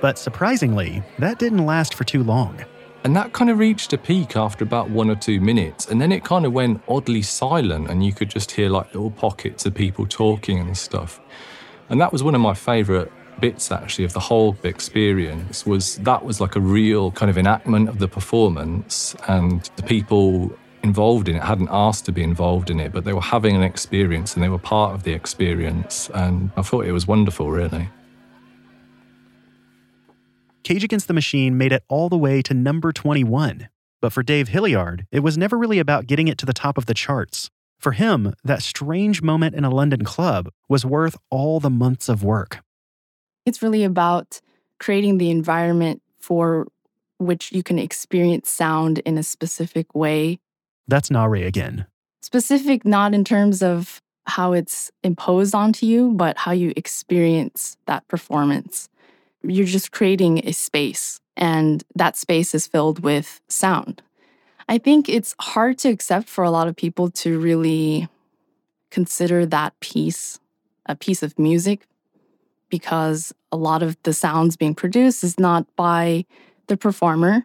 But 0.05 0.19
surprisingly, 0.19 1.03
that 1.19 1.39
didn't 1.39 1.65
last 1.65 1.95
for 1.95 2.05
too 2.05 2.23
long. 2.23 2.63
And 3.05 3.17
that 3.17 3.33
kind 3.33 3.49
of 3.49 3.59
reached 3.59 3.91
a 3.95 3.97
peak 3.97 4.37
after 4.37 4.63
about 4.63 4.91
one 4.91 5.09
or 5.09 5.17
two 5.17 5.41
minutes. 5.41 5.89
And 5.89 5.99
then 5.99 6.13
it 6.13 6.23
kind 6.23 6.45
of 6.45 6.53
went 6.53 6.83
oddly 6.89 7.23
silent, 7.23 7.89
and 7.89 8.05
you 8.05 8.13
could 8.13 8.29
just 8.29 8.51
hear 8.51 8.69
like 8.69 8.89
little 8.89 9.11
pockets 9.11 9.65
of 9.65 9.73
people 9.73 10.05
talking 10.05 10.59
and 10.59 10.77
stuff. 10.77 11.23
And 11.89 12.03
that 12.03 12.13
was 12.13 12.23
one 12.23 12.35
of 12.35 12.43
my 12.43 12.53
favorite 12.53 13.11
bits 13.41 13.73
actually 13.73 14.05
of 14.05 14.13
the 14.13 14.21
whole 14.21 14.59
experience 14.63 15.65
was 15.65 15.97
that 15.97 16.23
was 16.23 16.39
like 16.39 16.55
a 16.55 16.61
real 16.61 17.11
kind 17.13 17.31
of 17.31 17.39
enactment 17.39 17.89
of 17.89 17.99
the 17.99 18.07
performance 18.07 19.17
and 19.27 19.71
the 19.77 19.83
people 19.85 20.55
involved 20.83 21.31
in 21.31 21.37
it 21.37 21.43
hadn't 21.43 21.69
asked 21.71 22.05
to 22.05 22.13
be 22.13 22.23
involved 22.23 22.71
in 22.71 22.79
it 22.79 22.93
but 22.93 23.05
they 23.05 23.13
were 23.13 23.21
having 23.21 23.57
an 23.57 23.63
experience 23.63 24.35
and 24.35 24.43
they 24.45 24.49
were 24.49 24.59
part 24.59 24.95
of 24.95 25.03
the 25.03 25.13
experience 25.13 26.11
and 26.15 26.49
i 26.57 26.63
thought 26.63 26.87
it 26.87 26.93
was 26.93 27.09
wonderful 27.09 27.51
really 27.51 27.89
Cage 30.65 30.83
Against 30.83 31.09
the 31.09 31.15
Machine 31.15 31.59
made 31.59 31.73
it 31.73 31.85
all 31.89 32.09
the 32.09 32.17
way 32.17 32.41
to 32.41 32.55
number 32.55 32.91
21. 32.91 33.69
But 34.01 34.15
for 34.15 34.23
Dave 34.23 34.49
Hilliard, 34.49 35.07
it 35.13 35.21
was 35.21 35.37
never 35.37 35.59
really 35.59 35.79
about 35.79 36.07
getting 36.07 36.27
it 36.27 36.39
to 36.39 36.47
the 36.47 36.55
top 36.55 36.79
of 36.79 36.87
the 36.87 36.95
charts. 36.95 37.51
For 37.79 37.93
him, 37.93 38.33
that 38.43 38.63
strange 38.63 39.21
moment 39.21 39.55
in 39.55 39.65
a 39.65 39.71
London 39.71 40.05
club 40.05 40.49
was 40.67 40.87
worth 40.87 41.19
all 41.29 41.61
the 41.61 41.69
months 41.69 42.09
of 42.09 42.25
work. 42.25 42.61
It's 43.45 43.63
really 43.63 43.85
about 43.85 44.41
creating 44.81 45.19
the 45.19 45.31
environment 45.31 46.01
for 46.19 46.67
which 47.19 47.53
you 47.53 47.63
can 47.63 47.79
experience 47.79 48.49
sound 48.49 49.01
in 49.01 49.19
a 49.19 49.23
specific 49.23 49.95
way. 49.95 50.39
That's 50.89 51.11
Nahre 51.11 51.47
again. 51.47 51.85
Specific, 52.23 52.87
not 52.87 53.13
in 53.13 53.23
terms 53.23 53.63
of 53.63 54.01
how 54.25 54.55
it's 54.55 54.91
imposed 55.03 55.55
onto 55.55 55.85
you, 55.85 56.13
but 56.13 56.39
how 56.39 56.53
you 56.53 56.73
experience 56.75 57.77
that 57.85 58.09
performance 58.09 58.89
you're 59.47 59.67
just 59.67 59.93
creating 59.93 60.47
a 60.47 60.53
space, 60.53 61.21
and 61.37 61.85
that 61.95 62.17
space 62.17 62.55
is 62.55 62.67
filled 62.67 63.01
with 63.01 63.41
sound. 63.49 64.03
I 64.69 64.79
think 64.79 65.09
it's 65.09 65.35
hard 65.41 65.79
to 65.79 65.91
accept 65.91 66.29
for 66.29 66.45
a 66.45 66.51
lot 66.51 66.69
of 66.69 66.77
people 66.77 67.11
to 67.11 67.39
really 67.39 68.09
consider 68.91 69.45
that 69.47 69.79
piece 69.81 70.39
a 70.87 70.95
piece 70.95 71.23
of 71.23 71.39
music 71.39 71.87
because 72.69 73.33
a 73.51 73.57
lot 73.57 73.83
of 73.83 73.97
the 74.03 74.13
sounds 74.13 74.57
being 74.57 74.75
produced 74.75 75.25
is 75.25 75.39
not 75.39 75.67
by 75.77 76.25
the 76.69 76.77
performer 76.77 77.45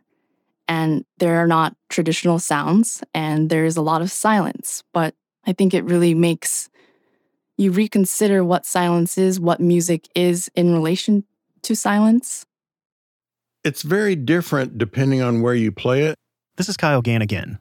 and 0.67 1.05
there 1.17 1.37
are 1.37 1.47
not 1.47 1.75
traditional 1.89 2.37
sounds 2.37 3.01
and 3.13 3.49
there's 3.49 3.77
a 3.77 3.81
lot 3.81 4.01
of 4.01 4.11
silence 4.11 4.83
but 4.93 5.15
i 5.45 5.53
think 5.53 5.73
it 5.73 5.83
really 5.83 6.13
makes 6.13 6.69
you 7.57 7.71
reconsider 7.71 8.43
what 8.43 8.65
silence 8.65 9.17
is 9.17 9.39
what 9.39 9.59
music 9.59 10.07
is 10.15 10.49
in 10.55 10.73
relation 10.73 11.23
to 11.63 11.75
silence? 11.75 12.45
It's 13.63 13.81
very 13.81 14.15
different 14.15 14.77
depending 14.77 15.21
on 15.21 15.41
where 15.41 15.53
you 15.53 15.71
play 15.71 16.03
it. 16.03 16.15
This 16.57 16.69
is 16.69 16.77
Kyle 16.77 17.01
Gann 17.01 17.21
again. 17.21 17.59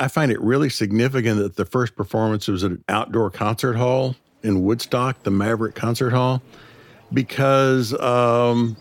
I 0.00 0.08
find 0.08 0.32
it 0.32 0.40
really 0.40 0.70
significant 0.70 1.38
that 1.38 1.56
the 1.56 1.64
first 1.64 1.94
performance 1.94 2.48
was 2.48 2.64
at 2.64 2.72
an 2.72 2.84
outdoor 2.88 3.30
concert 3.30 3.74
hall 3.74 4.16
in 4.42 4.64
Woodstock, 4.64 5.22
the 5.22 5.30
Maverick 5.30 5.74
Concert 5.74 6.10
Hall, 6.10 6.42
because, 7.12 7.98
um, 8.00 8.76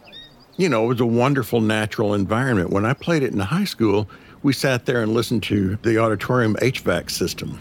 you 0.57 0.67
know, 0.67 0.85
it 0.85 0.87
was 0.87 1.01
a 1.01 1.05
wonderful 1.05 1.61
natural 1.61 2.13
environment. 2.13 2.71
When 2.71 2.85
I 2.85 2.93
played 2.93 3.23
it 3.23 3.31
in 3.31 3.39
high 3.39 3.63
school, 3.63 4.09
we 4.41 4.53
sat 4.53 4.85
there 4.85 5.01
and 5.01 5.13
listened 5.13 5.43
to 5.43 5.77
the 5.83 5.99
auditorium 5.99 6.55
HVAC 6.55 7.09
system. 7.09 7.59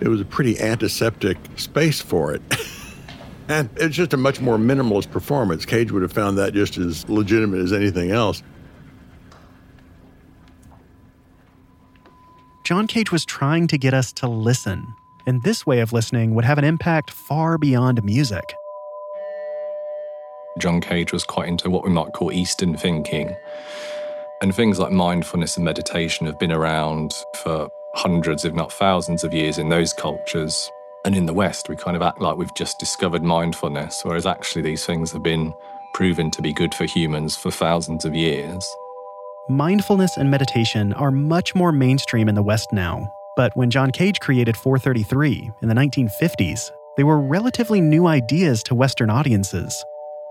It 0.00 0.08
was 0.08 0.20
a 0.20 0.24
pretty 0.24 0.58
antiseptic 0.58 1.38
space 1.56 2.00
for 2.00 2.32
it. 2.32 2.42
And 3.48 3.70
it's 3.76 3.96
just 3.96 4.12
a 4.12 4.18
much 4.18 4.40
more 4.40 4.58
minimalist 4.58 5.10
performance. 5.10 5.64
Cage 5.64 5.90
would 5.90 6.02
have 6.02 6.12
found 6.12 6.36
that 6.36 6.52
just 6.52 6.76
as 6.76 7.08
legitimate 7.08 7.60
as 7.60 7.72
anything 7.72 8.10
else. 8.10 8.42
John 12.64 12.86
Cage 12.86 13.10
was 13.10 13.24
trying 13.24 13.66
to 13.68 13.78
get 13.78 13.94
us 13.94 14.12
to 14.14 14.28
listen, 14.28 14.86
and 15.26 15.42
this 15.42 15.64
way 15.64 15.80
of 15.80 15.94
listening 15.94 16.34
would 16.34 16.44
have 16.44 16.58
an 16.58 16.64
impact 16.64 17.10
far 17.10 17.56
beyond 17.56 18.04
music. 18.04 18.44
John 20.58 20.82
Cage 20.82 21.10
was 21.10 21.24
quite 21.24 21.48
into 21.48 21.70
what 21.70 21.84
we 21.84 21.90
might 21.90 22.12
call 22.12 22.30
Eastern 22.30 22.76
thinking. 22.76 23.34
And 24.42 24.54
things 24.54 24.78
like 24.78 24.92
mindfulness 24.92 25.56
and 25.56 25.64
meditation 25.64 26.26
have 26.26 26.38
been 26.38 26.52
around 26.52 27.14
for 27.36 27.70
hundreds, 27.94 28.44
if 28.44 28.52
not 28.52 28.70
thousands, 28.70 29.24
of 29.24 29.32
years 29.32 29.56
in 29.56 29.70
those 29.70 29.94
cultures. 29.94 30.70
And 31.04 31.16
in 31.16 31.26
the 31.26 31.32
West, 31.32 31.68
we 31.68 31.76
kind 31.76 31.96
of 31.96 32.02
act 32.02 32.20
like 32.20 32.36
we've 32.36 32.54
just 32.54 32.78
discovered 32.78 33.22
mindfulness, 33.22 34.04
whereas 34.04 34.26
actually 34.26 34.62
these 34.62 34.84
things 34.84 35.12
have 35.12 35.22
been 35.22 35.54
proven 35.94 36.30
to 36.32 36.42
be 36.42 36.52
good 36.52 36.74
for 36.74 36.84
humans 36.84 37.36
for 37.36 37.50
thousands 37.50 38.04
of 38.04 38.14
years. 38.14 38.68
Mindfulness 39.48 40.16
and 40.16 40.30
meditation 40.30 40.92
are 40.94 41.10
much 41.10 41.54
more 41.54 41.72
mainstream 41.72 42.28
in 42.28 42.34
the 42.34 42.42
West 42.42 42.72
now. 42.72 43.10
But 43.36 43.56
when 43.56 43.70
John 43.70 43.92
Cage 43.92 44.20
created 44.20 44.56
433 44.56 45.52
in 45.62 45.68
the 45.68 45.74
1950s, 45.74 46.70
they 46.96 47.04
were 47.04 47.20
relatively 47.20 47.80
new 47.80 48.06
ideas 48.06 48.62
to 48.64 48.74
Western 48.74 49.08
audiences. 49.08 49.82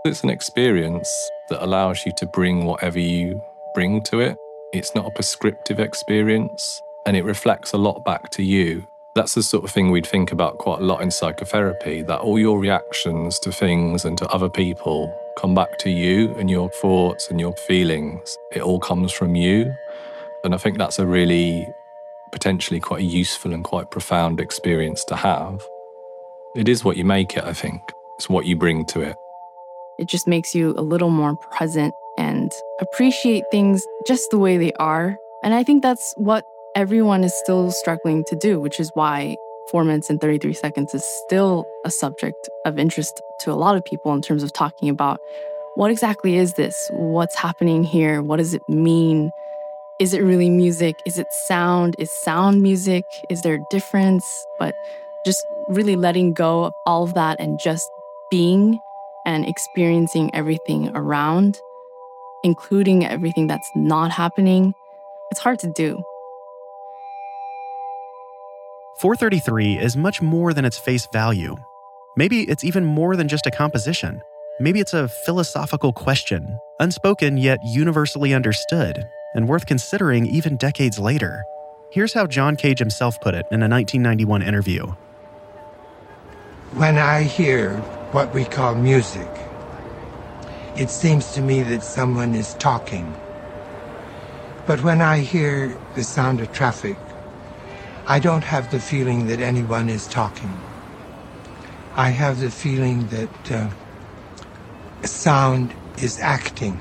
It's 0.05 0.23
an 0.23 0.29
experience 0.29 1.09
that 1.49 1.63
allows 1.63 2.05
you 2.05 2.11
to 2.17 2.25
bring 2.27 2.65
whatever 2.65 2.99
you 2.99 3.41
bring 3.73 4.03
to 4.03 4.19
it. 4.19 4.37
It's 4.73 4.93
not 4.93 5.07
a 5.07 5.11
prescriptive 5.11 5.79
experience, 5.79 6.81
and 7.05 7.15
it 7.15 7.23
reflects 7.23 7.71
a 7.71 7.77
lot 7.77 8.03
back 8.03 8.29
to 8.31 8.43
you 8.43 8.85
that's 9.17 9.33
the 9.33 9.43
sort 9.43 9.63
of 9.63 9.71
thing 9.71 9.89
we'd 9.89 10.05
think 10.05 10.31
about 10.31 10.57
quite 10.57 10.79
a 10.79 10.83
lot 10.83 11.01
in 11.01 11.11
psychotherapy 11.11 12.03
that 12.03 12.19
all 12.19 12.37
your 12.37 12.59
reactions 12.59 13.39
to 13.39 13.51
things 13.51 14.05
and 14.05 14.17
to 14.17 14.27
other 14.29 14.49
people 14.49 15.13
come 15.37 15.55
back 15.55 15.77
to 15.79 15.89
you 15.89 16.33
and 16.35 16.49
your 16.49 16.69
thoughts 16.69 17.29
and 17.29 17.39
your 17.39 17.53
feelings. 17.53 18.37
It 18.51 18.61
all 18.61 18.79
comes 18.79 19.11
from 19.11 19.35
you. 19.35 19.73
And 20.43 20.53
I 20.53 20.57
think 20.57 20.77
that's 20.77 20.99
a 20.99 21.05
really 21.05 21.67
potentially 22.31 22.79
quite 22.79 23.01
a 23.01 23.05
useful 23.05 23.53
and 23.53 23.63
quite 23.63 23.91
profound 23.91 24.39
experience 24.39 25.03
to 25.05 25.15
have. 25.15 25.65
It 26.55 26.67
is 26.67 26.83
what 26.83 26.97
you 26.97 27.05
make 27.05 27.37
it, 27.37 27.43
I 27.43 27.53
think. 27.53 27.81
It's 28.17 28.29
what 28.29 28.45
you 28.45 28.55
bring 28.55 28.85
to 28.87 29.01
it. 29.01 29.15
It 29.99 30.07
just 30.07 30.27
makes 30.27 30.53
you 30.53 30.73
a 30.77 30.81
little 30.81 31.09
more 31.09 31.35
present 31.35 31.93
and 32.17 32.51
appreciate 32.81 33.43
things 33.51 33.85
just 34.07 34.29
the 34.31 34.37
way 34.37 34.57
they 34.57 34.73
are. 34.73 35.17
And 35.43 35.53
I 35.53 35.63
think 35.63 35.83
that's 35.83 36.13
what 36.17 36.43
everyone 36.75 37.23
is 37.23 37.33
still 37.43 37.71
struggling 37.71 38.23
to 38.25 38.35
do, 38.35 38.59
which 38.59 38.79
is 38.79 38.91
why 38.93 39.37
four 39.69 39.83
minutes 39.83 40.09
and 40.09 40.21
33 40.21 40.53
seconds 40.53 40.93
is 40.93 41.03
still 41.25 41.65
a 41.85 41.91
subject 41.91 42.49
of 42.65 42.79
interest 42.79 43.21
to 43.41 43.51
a 43.51 43.55
lot 43.55 43.75
of 43.75 43.83
people 43.83 44.13
in 44.13 44.21
terms 44.21 44.43
of 44.43 44.53
talking 44.53 44.89
about 44.89 45.19
what 45.75 45.91
exactly 45.91 46.37
is 46.37 46.53
this? 46.53 46.89
What's 46.93 47.35
happening 47.35 47.83
here? 47.83 48.21
What 48.21 48.37
does 48.37 48.53
it 48.53 48.67
mean? 48.67 49.31
Is 49.99 50.13
it 50.13 50.21
really 50.21 50.49
music? 50.49 50.95
Is 51.05 51.19
it 51.19 51.27
sound? 51.31 51.95
Is 51.99 52.09
sound 52.23 52.63
music? 52.63 53.05
Is 53.29 53.41
there 53.41 53.55
a 53.55 53.65
difference? 53.69 54.25
But 54.57 54.73
just 55.25 55.45
really 55.67 55.95
letting 55.95 56.33
go 56.33 56.65
of 56.65 56.73
all 56.85 57.03
of 57.03 57.13
that 57.13 57.39
and 57.39 57.59
just 57.59 57.87
being 58.31 58.79
and 59.25 59.45
experiencing 59.45 60.33
everything 60.33 60.89
around, 60.95 61.59
including 62.43 63.05
everything 63.05 63.45
that's 63.45 63.69
not 63.75 64.09
happening, 64.09 64.73
it's 65.31 65.39
hard 65.39 65.59
to 65.59 65.67
do. 65.67 66.01
433 68.97 69.77
is 69.77 69.95
much 69.95 70.23
more 70.23 70.53
than 70.53 70.65
its 70.65 70.79
face 70.79 71.07
value. 71.13 71.55
Maybe 72.15 72.49
it's 72.49 72.63
even 72.63 72.83
more 72.83 73.15
than 73.15 73.27
just 73.27 73.45
a 73.45 73.51
composition. 73.51 74.23
Maybe 74.59 74.79
it's 74.79 74.95
a 74.95 75.07
philosophical 75.07 75.93
question, 75.93 76.57
unspoken 76.79 77.37
yet 77.37 77.59
universally 77.63 78.33
understood, 78.33 79.07
and 79.35 79.47
worth 79.47 79.67
considering 79.67 80.25
even 80.25 80.57
decades 80.57 80.97
later. 80.97 81.43
Here's 81.91 82.11
how 82.11 82.25
John 82.25 82.55
Cage 82.55 82.79
himself 82.79 83.21
put 83.21 83.35
it 83.35 83.45
in 83.51 83.61
a 83.61 83.69
1991 83.69 84.41
interview 84.41 84.87
When 86.73 86.97
I 86.97 87.21
hear 87.21 87.77
what 88.13 88.33
we 88.33 88.45
call 88.45 88.73
music, 88.73 89.29
it 90.75 90.89
seems 90.89 91.33
to 91.33 91.41
me 91.43 91.61
that 91.61 91.83
someone 91.83 92.33
is 92.33 92.55
talking. 92.55 93.13
But 94.65 94.81
when 94.81 95.01
I 95.01 95.19
hear 95.19 95.77
the 95.93 96.03
sound 96.03 96.41
of 96.41 96.51
traffic, 96.51 96.97
I 98.09 98.19
don't 98.19 98.45
have 98.45 98.71
the 98.71 98.79
feeling 98.79 99.27
that 99.27 99.41
anyone 99.41 99.89
is 99.89 100.07
talking. 100.07 100.53
I 101.97 102.11
have 102.11 102.39
the 102.39 102.49
feeling 102.49 103.07
that 103.07 103.51
uh, 103.51 103.69
sound 105.05 105.73
is 105.97 106.17
acting. 106.21 106.79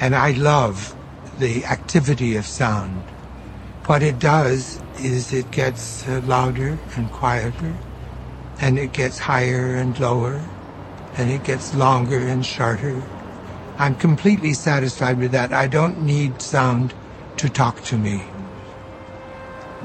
And 0.00 0.16
I 0.16 0.32
love 0.32 0.96
the 1.38 1.64
activity 1.64 2.34
of 2.34 2.44
sound. 2.44 3.04
What 3.86 4.02
it 4.02 4.18
does 4.18 4.82
is 5.00 5.32
it 5.32 5.52
gets 5.52 6.08
uh, 6.08 6.22
louder 6.24 6.80
and 6.96 7.12
quieter, 7.12 7.74
and 8.60 8.80
it 8.80 8.92
gets 8.92 9.20
higher 9.20 9.76
and 9.76 9.96
lower, 10.00 10.40
and 11.16 11.30
it 11.30 11.44
gets 11.44 11.72
longer 11.72 12.18
and 12.18 12.44
shorter. 12.44 13.00
I'm 13.78 13.94
completely 13.94 14.54
satisfied 14.54 15.18
with 15.18 15.30
that. 15.30 15.52
I 15.52 15.68
don't 15.68 16.02
need 16.02 16.42
sound 16.42 16.94
to 17.36 17.48
talk 17.48 17.80
to 17.82 17.96
me. 17.96 18.37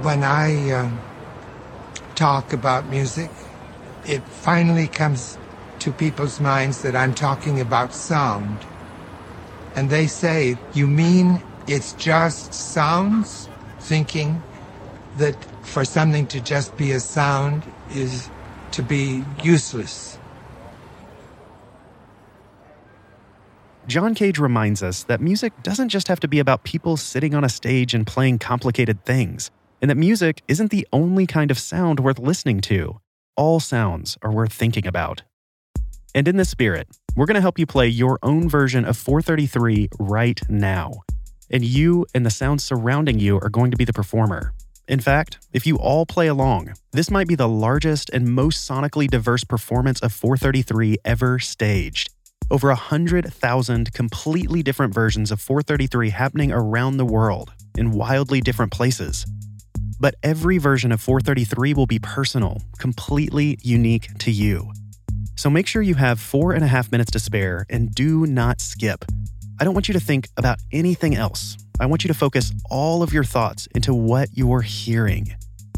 When 0.01 0.23
I 0.23 0.71
uh, 0.71 0.91
talk 2.15 2.51
about 2.51 2.87
music, 2.89 3.29
it 4.05 4.23
finally 4.23 4.87
comes 4.87 5.37
to 5.79 5.91
people's 5.91 6.39
minds 6.39 6.81
that 6.81 6.95
I'm 6.95 7.13
talking 7.13 7.59
about 7.61 7.93
sound. 7.93 8.57
And 9.75 9.89
they 9.89 10.07
say, 10.07 10.57
You 10.73 10.87
mean 10.87 11.41
it's 11.67 11.93
just 11.93 12.53
sounds? 12.53 13.49
Thinking 13.79 14.41
that 15.17 15.35
for 15.61 15.85
something 15.85 16.25
to 16.27 16.39
just 16.39 16.75
be 16.77 16.91
a 16.91 16.99
sound 16.99 17.63
is 17.91 18.29
to 18.71 18.81
be 18.81 19.23
useless. 19.43 20.17
John 23.87 24.15
Cage 24.15 24.39
reminds 24.39 24.81
us 24.81 25.03
that 25.03 25.19
music 25.19 25.51
doesn't 25.61 25.89
just 25.89 26.07
have 26.07 26.19
to 26.21 26.27
be 26.27 26.39
about 26.39 26.63
people 26.63 26.95
sitting 26.95 27.35
on 27.35 27.43
a 27.43 27.49
stage 27.49 27.93
and 27.93 28.07
playing 28.07 28.39
complicated 28.39 29.03
things, 29.03 29.51
and 29.83 29.89
that 29.89 29.97
music 29.97 30.41
isn't 30.47 30.71
the 30.71 30.87
only 30.93 31.27
kind 31.27 31.51
of 31.51 31.59
sound 31.59 31.99
worth 31.99 32.17
listening 32.17 32.61
to. 32.61 33.01
All 33.35 33.59
sounds 33.59 34.17
are 34.21 34.31
worth 34.31 34.53
thinking 34.53 34.87
about. 34.87 35.23
And 36.15 36.25
in 36.25 36.37
this 36.37 36.49
spirit, 36.49 36.87
we're 37.17 37.25
going 37.25 37.35
to 37.35 37.41
help 37.41 37.59
you 37.59 37.65
play 37.65 37.89
your 37.89 38.17
own 38.23 38.47
version 38.47 38.85
of 38.85 38.95
433 38.95 39.89
right 39.99 40.39
now. 40.47 41.01
And 41.51 41.65
you 41.65 42.05
and 42.15 42.25
the 42.25 42.29
sounds 42.29 42.63
surrounding 42.63 43.19
you 43.19 43.35
are 43.41 43.49
going 43.49 43.71
to 43.71 43.77
be 43.77 43.83
the 43.83 43.91
performer. 43.91 44.53
In 44.87 45.01
fact, 45.01 45.45
if 45.51 45.67
you 45.67 45.75
all 45.75 46.05
play 46.05 46.27
along, 46.27 46.75
this 46.93 47.11
might 47.11 47.27
be 47.27 47.35
the 47.35 47.49
largest 47.49 48.09
and 48.11 48.33
most 48.33 48.65
sonically 48.65 49.09
diverse 49.09 49.43
performance 49.43 49.99
of 49.99 50.13
433 50.13 50.95
ever 51.03 51.39
staged. 51.39 52.09
Over 52.49 52.69
100,000 52.69 53.91
completely 53.91 54.63
different 54.63 54.93
versions 54.93 55.29
of 55.29 55.41
433 55.41 56.11
happening 56.11 56.53
around 56.53 56.95
the 56.95 57.05
world 57.05 57.51
in 57.77 57.91
wildly 57.91 58.39
different 58.39 58.71
places. 58.71 59.25
But 59.99 60.15
every 60.23 60.57
version 60.57 60.91
of 60.91 61.01
433 61.01 61.73
will 61.73 61.85
be 61.85 61.99
personal, 61.99 62.61
completely 62.77 63.57
unique 63.61 64.09
to 64.19 64.31
you. 64.31 64.71
So 65.35 65.49
make 65.49 65.67
sure 65.67 65.81
you 65.81 65.95
have 65.95 66.19
four 66.19 66.53
and 66.53 66.63
a 66.63 66.67
half 66.67 66.91
minutes 66.91 67.11
to 67.11 67.19
spare 67.19 67.65
and 67.69 67.93
do 67.93 68.25
not 68.25 68.61
skip. 68.61 69.05
I 69.59 69.63
don't 69.63 69.73
want 69.73 69.87
you 69.87 69.93
to 69.93 69.99
think 69.99 70.27
about 70.37 70.59
anything 70.71 71.15
else. 71.15 71.57
I 71.79 71.85
want 71.85 72.03
you 72.03 72.07
to 72.07 72.13
focus 72.13 72.51
all 72.69 73.01
of 73.01 73.13
your 73.13 73.23
thoughts 73.23 73.67
into 73.75 73.93
what 73.93 74.29
you're 74.33 74.61
hearing. 74.61 75.35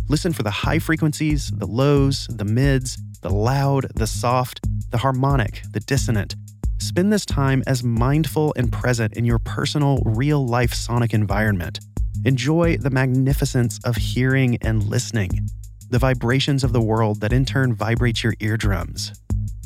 Listen 0.08 0.34
for 0.34 0.44
the 0.44 0.52
high 0.52 0.80
frequencies, 0.80 1.52
the 1.52 1.66
lows, 1.66 2.28
the 2.30 2.46
mids, 2.46 2.98
the 3.22 3.30
loud, 3.30 3.88
the 3.96 4.08
soft, 4.08 4.62
the 4.92 4.98
harmonic, 4.98 5.64
the 5.72 5.80
dissonant. 5.80 6.36
Spend 6.78 7.12
this 7.12 7.26
time 7.26 7.64
as 7.66 7.84
mindful 7.84 8.54
and 8.58 8.72
present 8.72 9.16
in 9.18 9.26
your 9.26 9.40
personal, 9.40 10.02
real 10.06 10.46
life 10.46 10.74
sonic 10.74 11.14
environment. 11.14 11.80
Enjoy 12.24 12.78
the 12.78 12.90
magnificence 12.90 13.80
of 13.84 13.96
hearing 13.96 14.58
and 14.62 14.84
listening, 14.84 15.50
the 15.90 16.00
vibrations 16.00 16.64
of 16.64 16.74
the 16.74 16.82
world 16.82 17.22
that 17.22 17.34
in 17.34 17.46
turn 17.46 17.74
vibrate 17.74 18.24
your 18.24 18.34
eardrums. 18.40 19.14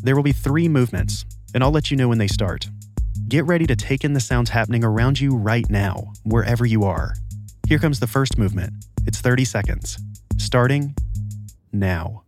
There 0.01 0.15
will 0.15 0.23
be 0.23 0.31
three 0.31 0.67
movements, 0.67 1.25
and 1.53 1.63
I'll 1.63 1.71
let 1.71 1.91
you 1.91 1.97
know 1.97 2.07
when 2.07 2.17
they 2.17 2.27
start. 2.27 2.69
Get 3.27 3.45
ready 3.45 3.67
to 3.67 3.75
take 3.75 4.03
in 4.03 4.13
the 4.13 4.19
sounds 4.19 4.49
happening 4.49 4.83
around 4.83 5.19
you 5.19 5.35
right 5.35 5.69
now, 5.69 6.13
wherever 6.23 6.65
you 6.65 6.83
are. 6.83 7.13
Here 7.67 7.79
comes 7.79 7.99
the 7.99 8.07
first 8.07 8.37
movement. 8.37 8.73
It's 9.05 9.21
30 9.21 9.45
seconds. 9.45 9.97
Starting 10.37 10.95
now. 11.71 12.23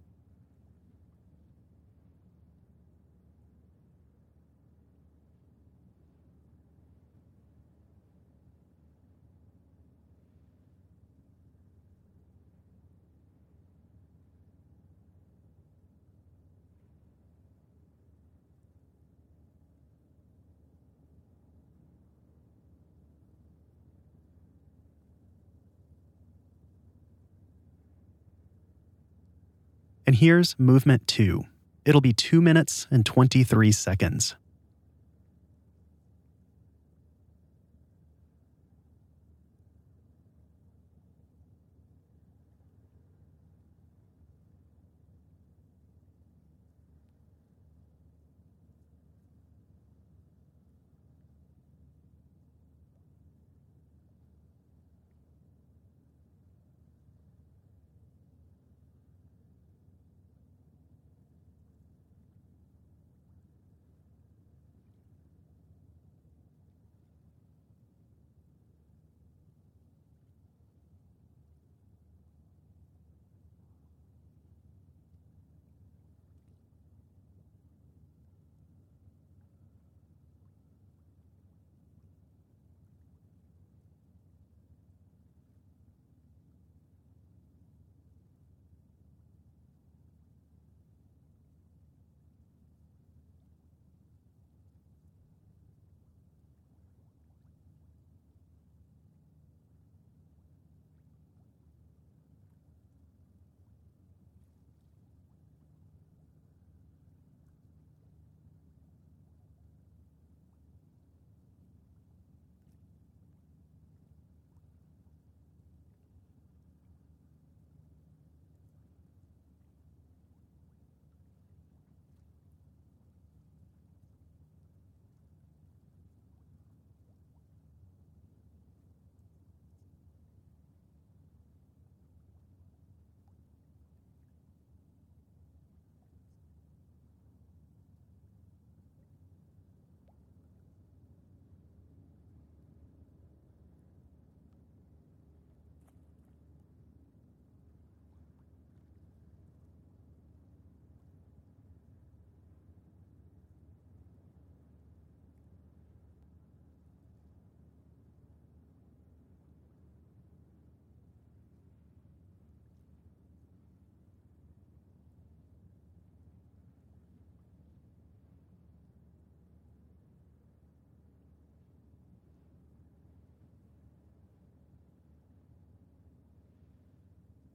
And 30.12 30.18
here's 30.18 30.60
movement 30.60 31.08
two. 31.08 31.46
It'll 31.86 32.02
be 32.02 32.12
two 32.12 32.42
minutes 32.42 32.86
and 32.92 33.06
23 33.06 33.72
seconds. 33.72 34.36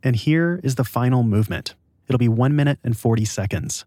And 0.06 0.14
here 0.14 0.60
is 0.62 0.76
the 0.76 0.84
final 0.84 1.24
movement. 1.24 1.74
It'll 2.06 2.16
be 2.16 2.28
1 2.28 2.54
minute 2.54 2.78
and 2.84 2.96
40 2.96 3.24
seconds. 3.24 3.84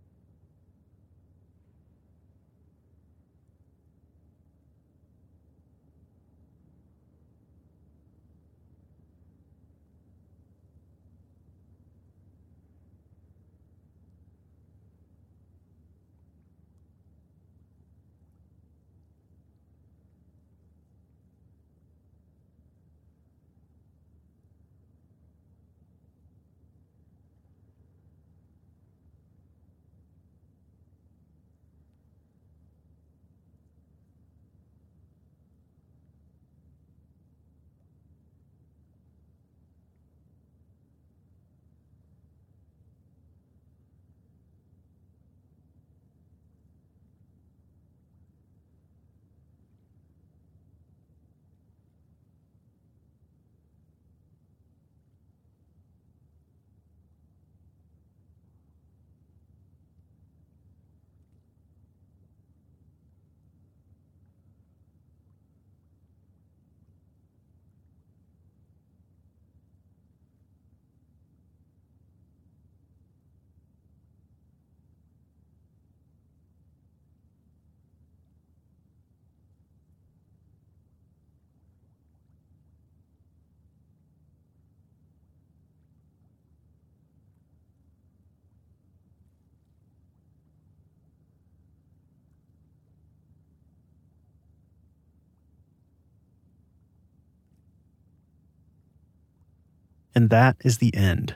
And 100.20 100.32
that 100.32 100.58
is 100.66 100.80
the 100.80 100.94
end. 100.94 101.34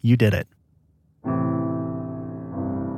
You 0.00 0.16
did 0.16 0.32
it. 0.32 0.48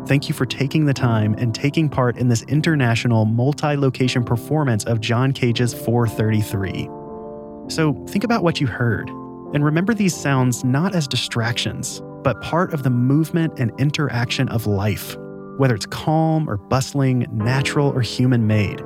Thank 0.06 0.28
you 0.28 0.32
for 0.32 0.46
taking 0.46 0.84
the 0.84 0.94
time 0.94 1.34
and 1.38 1.52
taking 1.52 1.88
part 1.88 2.16
in 2.16 2.28
this 2.28 2.42
international 2.42 3.24
multi 3.24 3.74
location 3.74 4.22
performance 4.22 4.84
of 4.84 5.00
John 5.00 5.32
Cage's 5.32 5.74
433. 5.74 6.88
So 7.68 7.94
think 8.06 8.22
about 8.22 8.44
what 8.44 8.60
you 8.60 8.68
heard 8.68 9.08
and 9.08 9.64
remember 9.64 9.92
these 9.92 10.14
sounds 10.14 10.62
not 10.62 10.94
as 10.94 11.08
distractions, 11.08 12.00
but 12.22 12.40
part 12.40 12.72
of 12.72 12.84
the 12.84 12.90
movement 12.90 13.58
and 13.58 13.72
interaction 13.80 14.48
of 14.50 14.68
life, 14.68 15.16
whether 15.56 15.74
it's 15.74 15.86
calm 15.86 16.48
or 16.48 16.58
bustling, 16.58 17.26
natural 17.32 17.88
or 17.88 18.02
human 18.02 18.46
made. 18.46 18.84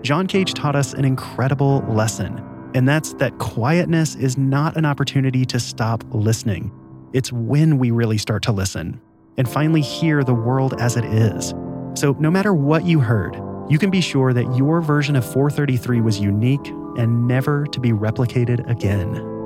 John 0.00 0.26
Cage 0.26 0.54
taught 0.54 0.76
us 0.76 0.94
an 0.94 1.04
incredible 1.04 1.84
lesson, 1.90 2.42
and 2.74 2.88
that's 2.88 3.14
that 3.14 3.38
quietness 3.38 4.14
is 4.14 4.38
not 4.38 4.76
an 4.76 4.84
opportunity 4.84 5.44
to 5.46 5.60
stop 5.60 6.04
listening. 6.10 6.72
It's 7.12 7.32
when 7.32 7.78
we 7.78 7.90
really 7.90 8.18
start 8.18 8.42
to 8.44 8.52
listen 8.52 9.00
and 9.36 9.48
finally 9.48 9.80
hear 9.80 10.22
the 10.22 10.34
world 10.34 10.80
as 10.80 10.96
it 10.96 11.04
is. 11.04 11.54
So, 11.94 12.16
no 12.20 12.30
matter 12.30 12.54
what 12.54 12.84
you 12.84 13.00
heard, 13.00 13.40
you 13.68 13.78
can 13.78 13.90
be 13.90 14.00
sure 14.00 14.32
that 14.32 14.56
your 14.56 14.80
version 14.80 15.16
of 15.16 15.24
433 15.24 16.00
was 16.00 16.20
unique 16.20 16.66
and 16.96 17.26
never 17.26 17.66
to 17.66 17.80
be 17.80 17.90
replicated 17.90 18.68
again. 18.70 19.39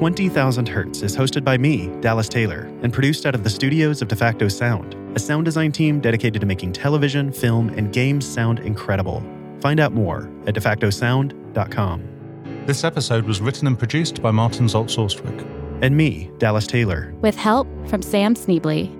Twenty 0.00 0.30
Thousand 0.30 0.66
Hertz 0.66 1.02
is 1.02 1.14
hosted 1.14 1.44
by 1.44 1.58
me, 1.58 1.88
Dallas 2.00 2.26
Taylor, 2.26 2.72
and 2.80 2.90
produced 2.90 3.26
out 3.26 3.34
of 3.34 3.44
the 3.44 3.50
studios 3.50 4.00
of 4.00 4.08
DeFacto 4.08 4.50
Sound, 4.50 4.96
a 5.14 5.18
sound 5.18 5.44
design 5.44 5.72
team 5.72 6.00
dedicated 6.00 6.40
to 6.40 6.46
making 6.46 6.72
television, 6.72 7.30
film, 7.30 7.68
and 7.68 7.92
games 7.92 8.26
sound 8.26 8.60
incredible. 8.60 9.22
Find 9.60 9.78
out 9.78 9.92
more 9.92 10.30
at 10.46 10.54
defactosound.com. 10.54 12.64
This 12.64 12.82
episode 12.82 13.26
was 13.26 13.42
written 13.42 13.66
and 13.66 13.78
produced 13.78 14.22
by 14.22 14.30
Martin 14.30 14.68
Zalta 14.68 15.04
Austwick. 15.04 15.82
And 15.82 15.94
me, 15.94 16.30
Dallas 16.38 16.66
Taylor. 16.66 17.12
With 17.20 17.36
help 17.36 17.68
from 17.86 18.00
Sam 18.00 18.34
Sneebly. 18.34 18.90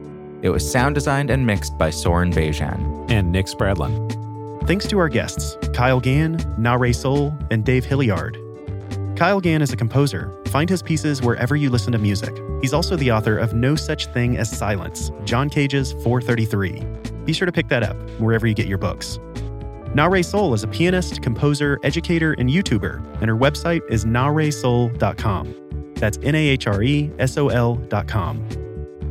It 0.42 0.50
was 0.50 0.70
sound 0.70 0.96
designed 0.96 1.30
and 1.30 1.46
mixed 1.46 1.78
by 1.78 1.88
Soren 1.88 2.30
Bejan. 2.30 3.10
And 3.10 3.32
Nick 3.32 3.46
Spradlin. 3.46 4.66
Thanks 4.66 4.86
to 4.88 4.98
our 4.98 5.08
guests, 5.08 5.56
Kyle 5.72 6.00
Gann, 6.00 6.36
Nahre 6.58 6.94
Sol, 6.94 7.34
and 7.50 7.64
Dave 7.64 7.86
Hilliard. 7.86 8.36
Kyle 9.20 9.38
Gann 9.38 9.60
is 9.60 9.70
a 9.70 9.76
composer. 9.76 10.34
Find 10.46 10.70
his 10.70 10.80
pieces 10.80 11.20
wherever 11.20 11.54
you 11.54 11.68
listen 11.68 11.92
to 11.92 11.98
music. 11.98 12.34
He's 12.62 12.72
also 12.72 12.96
the 12.96 13.12
author 13.12 13.36
of 13.36 13.52
No 13.52 13.76
Such 13.76 14.06
Thing 14.06 14.38
as 14.38 14.50
Silence, 14.50 15.10
John 15.24 15.50
Cage's 15.50 15.92
433. 15.92 16.82
Be 17.26 17.34
sure 17.34 17.44
to 17.44 17.52
pick 17.52 17.68
that 17.68 17.82
up 17.82 17.98
wherever 18.18 18.46
you 18.46 18.54
get 18.54 18.66
your 18.66 18.78
books. 18.78 19.18
Nahre 19.92 20.24
Sol 20.24 20.54
is 20.54 20.62
a 20.62 20.68
pianist, 20.68 21.20
composer, 21.20 21.78
educator, 21.82 22.32
and 22.38 22.48
YouTuber, 22.48 23.20
and 23.20 23.28
her 23.28 23.36
website 23.36 23.82
is 23.90 24.06
nahresol.com. 24.06 25.92
That's 25.96 26.18
N 26.22 26.34
A 26.34 26.48
H 26.48 26.66
R 26.66 26.82
E 26.82 27.10
S 27.18 27.36
O 27.36 27.48
L.com. 27.48 28.48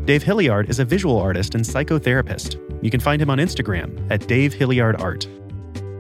Dave 0.06 0.24
Hilliard 0.24 0.72
is 0.72 0.80
a 0.80 0.86
visual 0.86 1.20
artist 1.20 1.54
and 1.54 1.64
psychotherapist. 1.64 2.84
You 2.84 2.90
can 2.90 3.00
find 3.00 3.22
him 3.22 3.30
on 3.30 3.38
Instagram 3.38 4.10
at 4.10 4.28
Dave 4.28 4.56
Hilliard 4.56 5.00
Art. 5.00 5.28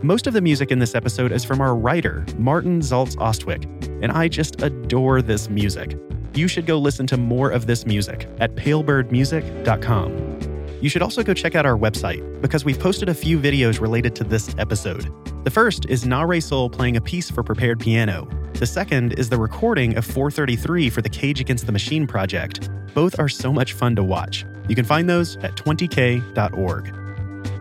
Most 0.01 0.25
of 0.25 0.33
the 0.33 0.41
music 0.41 0.71
in 0.71 0.79
this 0.79 0.95
episode 0.95 1.31
is 1.31 1.45
from 1.45 1.61
our 1.61 1.75
writer, 1.75 2.25
Martin 2.37 2.79
Zalta 2.79 3.17
Austwick, 3.17 3.78
and 4.01 4.11
I 4.11 4.27
just 4.27 4.61
adore 4.61 5.21
this 5.21 5.49
music. 5.49 5.97
You 6.33 6.47
should 6.47 6.65
go 6.65 6.77
listen 6.77 7.07
to 7.07 7.17
more 7.17 7.49
of 7.49 7.65
this 7.67 7.85
music 7.85 8.27
at 8.39 8.55
palebirdmusic.com. 8.55 10.39
You 10.81 10.89
should 10.89 11.01
also 11.01 11.23
go 11.23 11.33
check 11.33 11.55
out 11.55 11.65
our 11.65 11.77
website 11.77 12.41
because 12.41 12.63
we've 12.63 12.79
posted 12.79 13.09
a 13.09 13.13
few 13.13 13.37
videos 13.39 13.81
related 13.81 14.15
to 14.15 14.23
this 14.23 14.55
episode. 14.57 15.09
The 15.43 15.51
first 15.51 15.85
is 15.87 16.05
Nahre 16.05 16.41
Sol 16.41 16.69
playing 16.69 16.95
a 16.97 17.01
piece 17.01 17.29
for 17.29 17.43
Prepared 17.43 17.79
Piano. 17.79 18.27
The 18.53 18.65
second 18.65 19.13
is 19.13 19.29
the 19.29 19.37
recording 19.37 19.97
of 19.97 20.05
433 20.05 20.89
for 20.89 21.01
the 21.01 21.09
Cage 21.09 21.41
Against 21.41 21.65
the 21.65 21.71
Machine 21.71 22.07
project. 22.07 22.69
Both 22.93 23.19
are 23.19 23.29
so 23.29 23.51
much 23.51 23.73
fun 23.73 23.95
to 23.95 24.03
watch. 24.03 24.45
You 24.67 24.75
can 24.75 24.85
find 24.85 25.09
those 25.09 25.37
at 25.37 25.55
20k.org. 25.55 26.95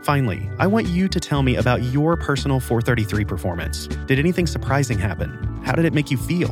Finally, 0.05 0.51
I 0.59 0.67
want 0.67 0.89
you 0.89 1.09
to 1.09 1.21
tell 1.21 1.43
me 1.43 1.57
about 1.57 1.83
your 1.83 2.17
personal 2.17 2.61
433 2.61 3.25
performance. 3.25 3.87
Did 4.07 4.19
anything 4.19 4.47
surprising 4.47 4.99
happen? 4.99 5.48
How 5.69 5.75
did 5.75 5.85
it 5.85 5.93
make 5.93 6.11
you 6.11 6.17
feel? 6.17 6.51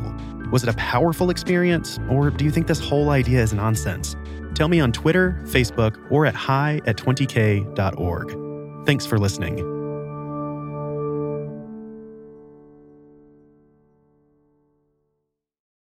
Was 0.51 0.61
it 0.61 0.69
a 0.69 0.73
powerful 0.73 1.31
experience, 1.31 1.97
or 2.07 2.29
do 2.29 2.45
you 2.45 2.51
think 2.51 2.67
this 2.67 2.79
whole 2.79 3.09
idea 3.09 3.41
is 3.41 3.51
nonsense? 3.51 4.15
Tell 4.53 4.67
me 4.67 4.79
on 4.79 4.91
Twitter, 4.91 5.41
Facebook, 5.45 5.97
or 6.11 6.27
at 6.27 6.35
hi 6.35 6.81
at 6.85 6.97
20k.org. 6.97 8.85
Thanks 8.85 9.07
for 9.07 9.17
listening. 9.17 9.76